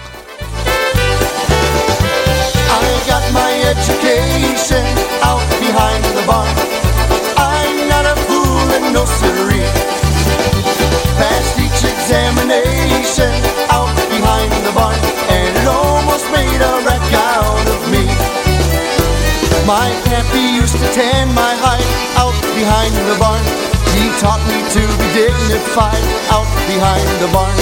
[19.69, 21.85] My pappy used to tan my hide
[22.16, 23.45] out behind the barn.
[23.93, 26.01] He taught me to be dignified
[26.32, 27.53] out behind the barn.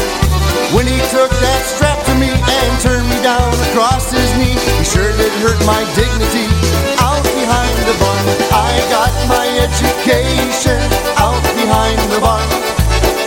[0.71, 4.87] When he took that strap to me and turned me down across his knee, he
[4.87, 6.47] sure did hurt my dignity
[7.03, 8.25] out behind the barn.
[8.55, 10.79] I got my education
[11.19, 12.47] out behind the barn.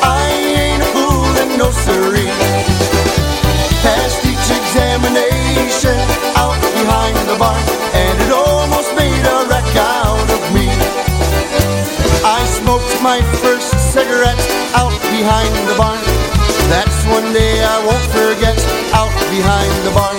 [0.07, 0.23] I
[0.55, 2.31] ain't a fool and no siree.
[3.83, 5.99] Passed each examination
[6.39, 7.59] out behind the barn,
[7.91, 8.48] and it almost
[12.69, 14.37] smoked my first cigarette
[14.77, 15.97] out behind the barn.
[16.69, 18.53] That's one day I won't forget
[18.93, 20.13] out behind the barn.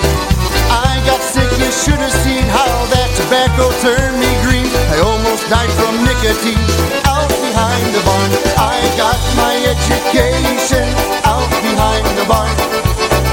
[0.66, 4.66] I got sick, you should have seen how that tobacco turned me green.
[4.90, 6.59] I almost died from nicotine
[7.06, 8.31] out behind the barn.
[8.59, 10.90] I got my education
[11.22, 12.51] out behind the barn.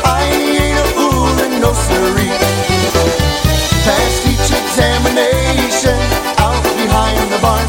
[0.05, 2.37] I ain't a fool and no siree.
[3.81, 5.97] Passed each examination
[6.37, 7.65] out behind the barn,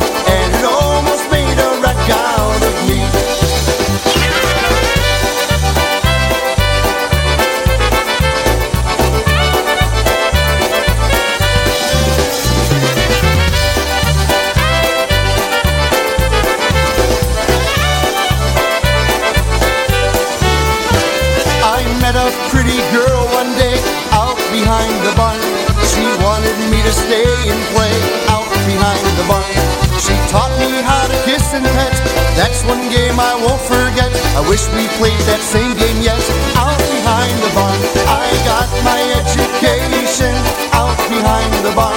[31.57, 31.93] pet.
[32.37, 34.13] That's one game I won't forget.
[34.37, 36.21] I wish we played that same game yet.
[36.61, 40.35] Out behind the barn, I got my education.
[40.77, 41.97] Out behind the barn,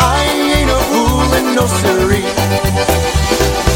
[0.00, 0.24] I
[0.56, 2.24] ain't a fool and no siree.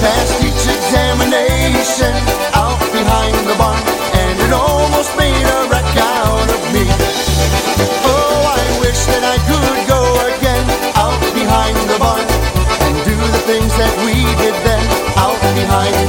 [0.01, 2.15] Passed each examination
[2.56, 3.82] out behind the barn,
[4.16, 5.68] and it almost made a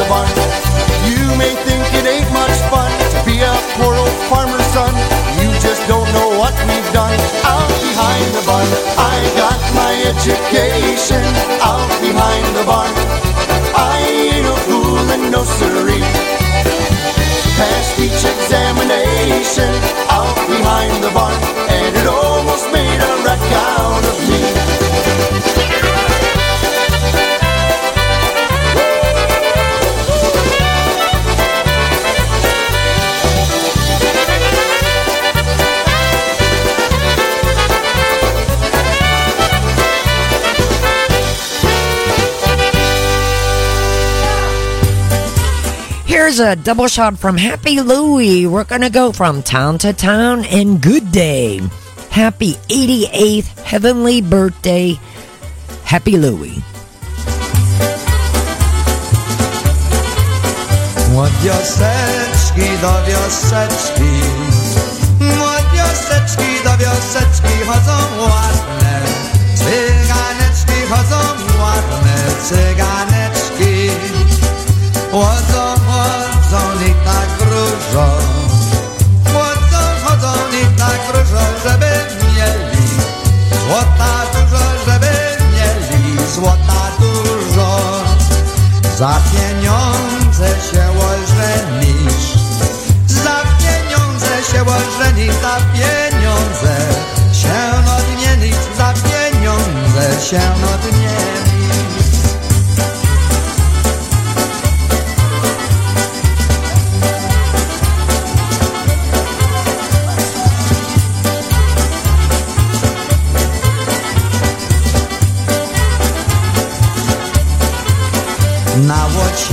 [0.09, 0.27] one.
[1.05, 4.93] You may think it ain't much fun to be a poor old farmer's son.
[5.37, 7.13] You just don't know what we've done
[7.45, 8.67] out behind the barn.
[8.97, 11.23] I got my education
[11.61, 12.93] out behind the barn.
[13.77, 16.03] I ain't a fool and no siree.
[17.57, 19.71] Passed each examination
[20.09, 21.68] out behind the barn.
[46.29, 48.45] Here's a double shot from Happy Louie.
[48.45, 51.59] We're to go from town to town and good day.
[52.11, 54.99] Happy 88th heavenly birthday,
[55.85, 56.61] Happy Louie.
[61.17, 62.77] Od wioseczki
[66.63, 69.01] do wioseczki chodzą ładne
[69.55, 71.21] Cyganeczki chodzą
[71.61, 72.17] ładne
[72.49, 73.89] cyganeczki
[75.11, 75.68] chodzą
[88.99, 92.33] Za pieniądze się ożenisz
[93.07, 96.75] Za pieniądze się ożenisz Za pieniądze
[97.33, 97.57] się
[97.97, 100.41] odmienisz Za pieniądze się
[100.73, 101.08] odmienisz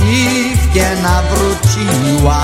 [0.07, 2.41] łociwkę nawróciła.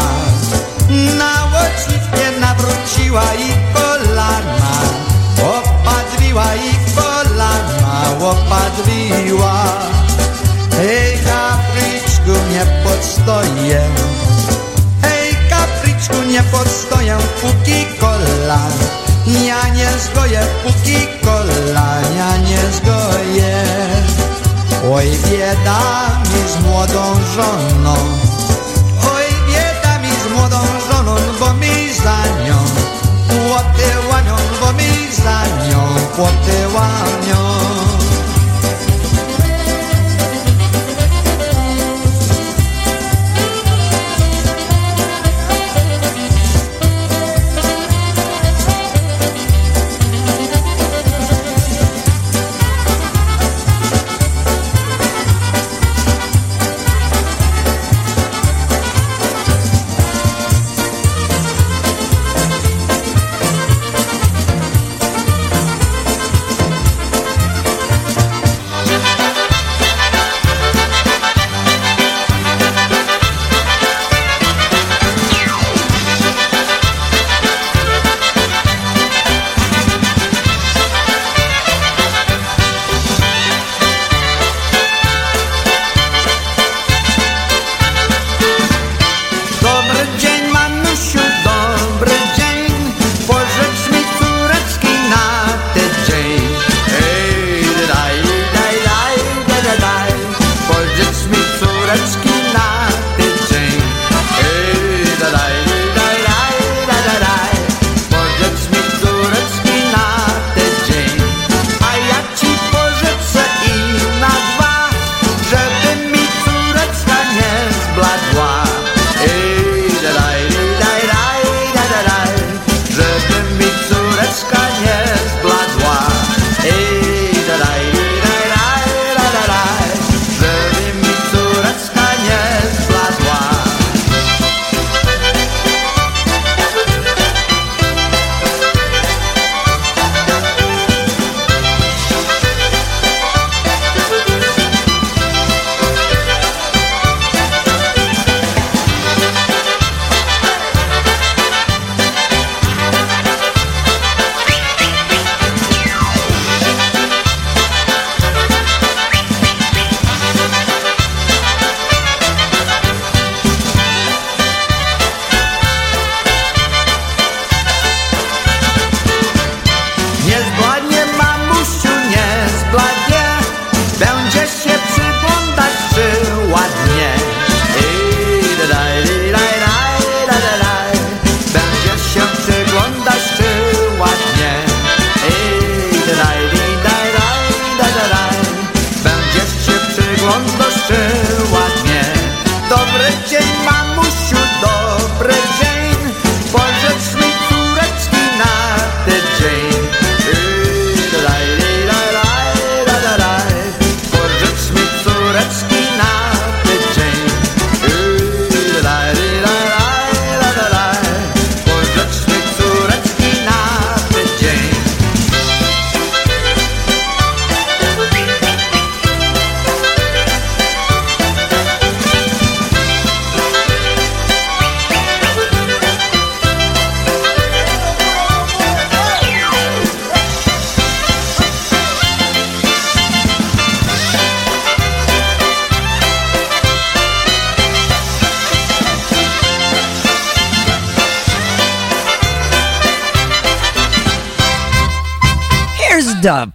[1.17, 4.73] Na łociwkę nawróciła i kolana.
[5.43, 9.63] Opadliła i kolana opadliła
[10.71, 13.81] Hej kapryczku nie podstoję.
[15.01, 17.82] Hej kapryczku nie podstoję póki
[25.03, 25.79] Oj bieda
[26.31, 27.03] mi z młodą
[27.35, 27.95] żoną
[29.15, 30.57] Oj bieda mi z młodą
[30.91, 32.57] żoną Bo mi za nią
[33.27, 35.81] płoty łanią Bo mi za nią
[36.15, 36.72] płoty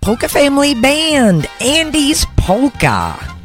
[0.09, 3.38] Polka Family Band, Andy's Polka.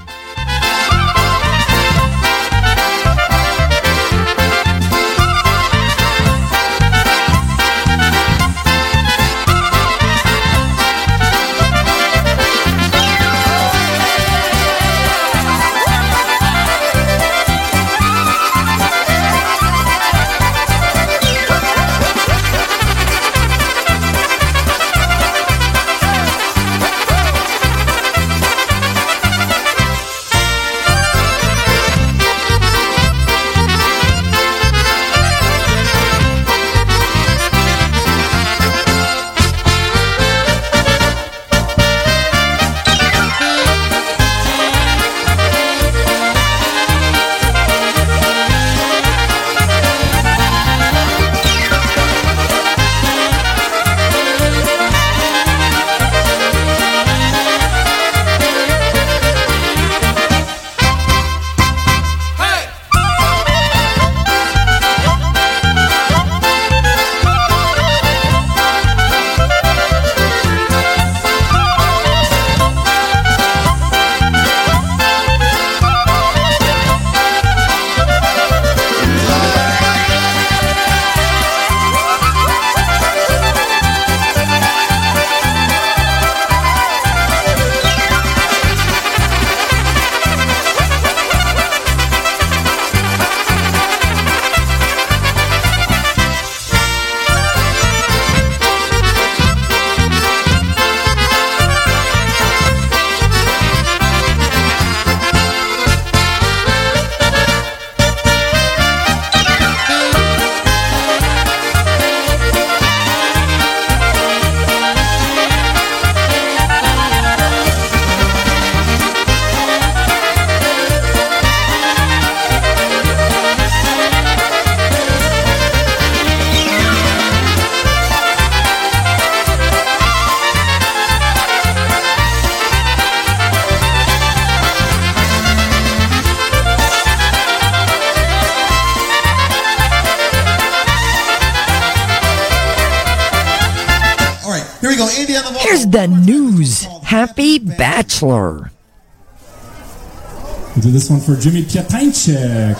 [151.03, 152.77] this one for Jimmy Piatańczyk.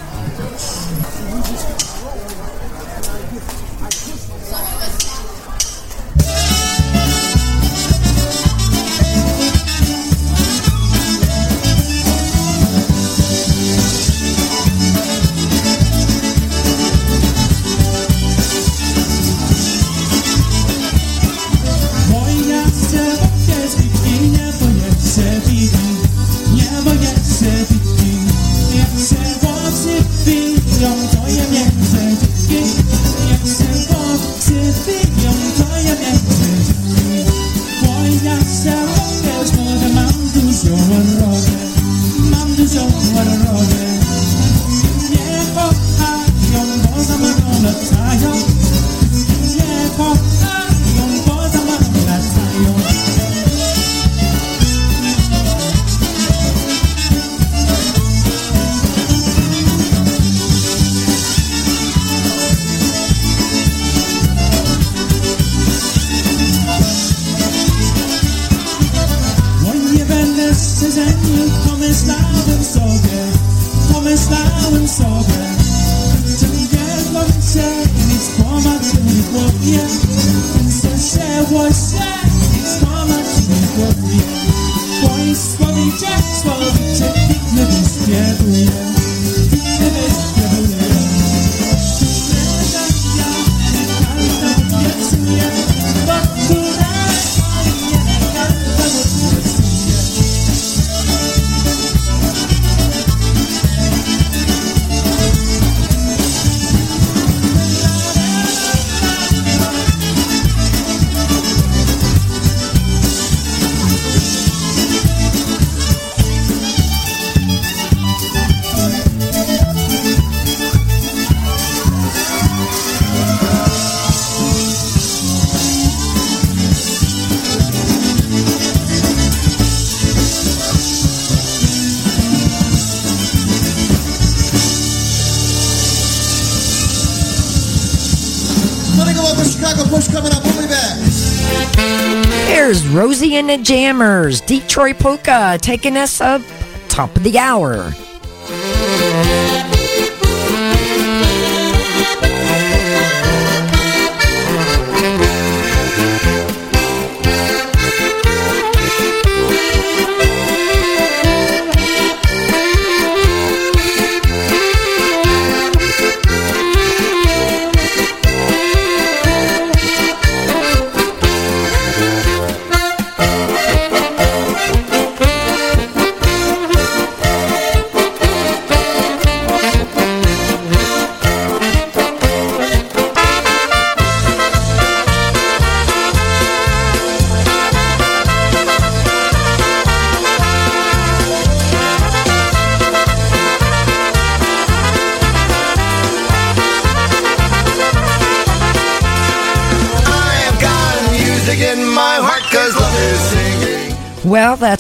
[143.28, 146.40] The Jammers, Detroit Polka, taking us up
[146.88, 147.92] top of the hour.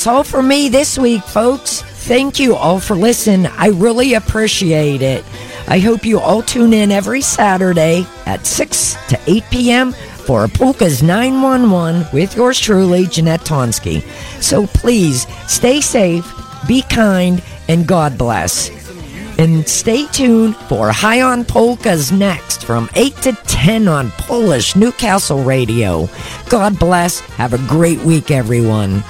[0.08, 1.82] All for me this week, folks.
[1.82, 3.44] Thank you all for listening.
[3.58, 5.22] I really appreciate it.
[5.68, 9.92] I hope you all tune in every Saturday at 6 to 8 p.m.
[9.92, 14.00] for Polkas 911 with yours truly, Jeanette Tonski.
[14.42, 16.26] So please stay safe,
[16.66, 18.70] be kind, and God bless.
[19.36, 25.44] And stay tuned for High on Polkas next from 8 to 10 on Polish Newcastle
[25.44, 26.08] Radio.
[26.48, 27.20] God bless.
[27.20, 29.04] Have a great week, everyone.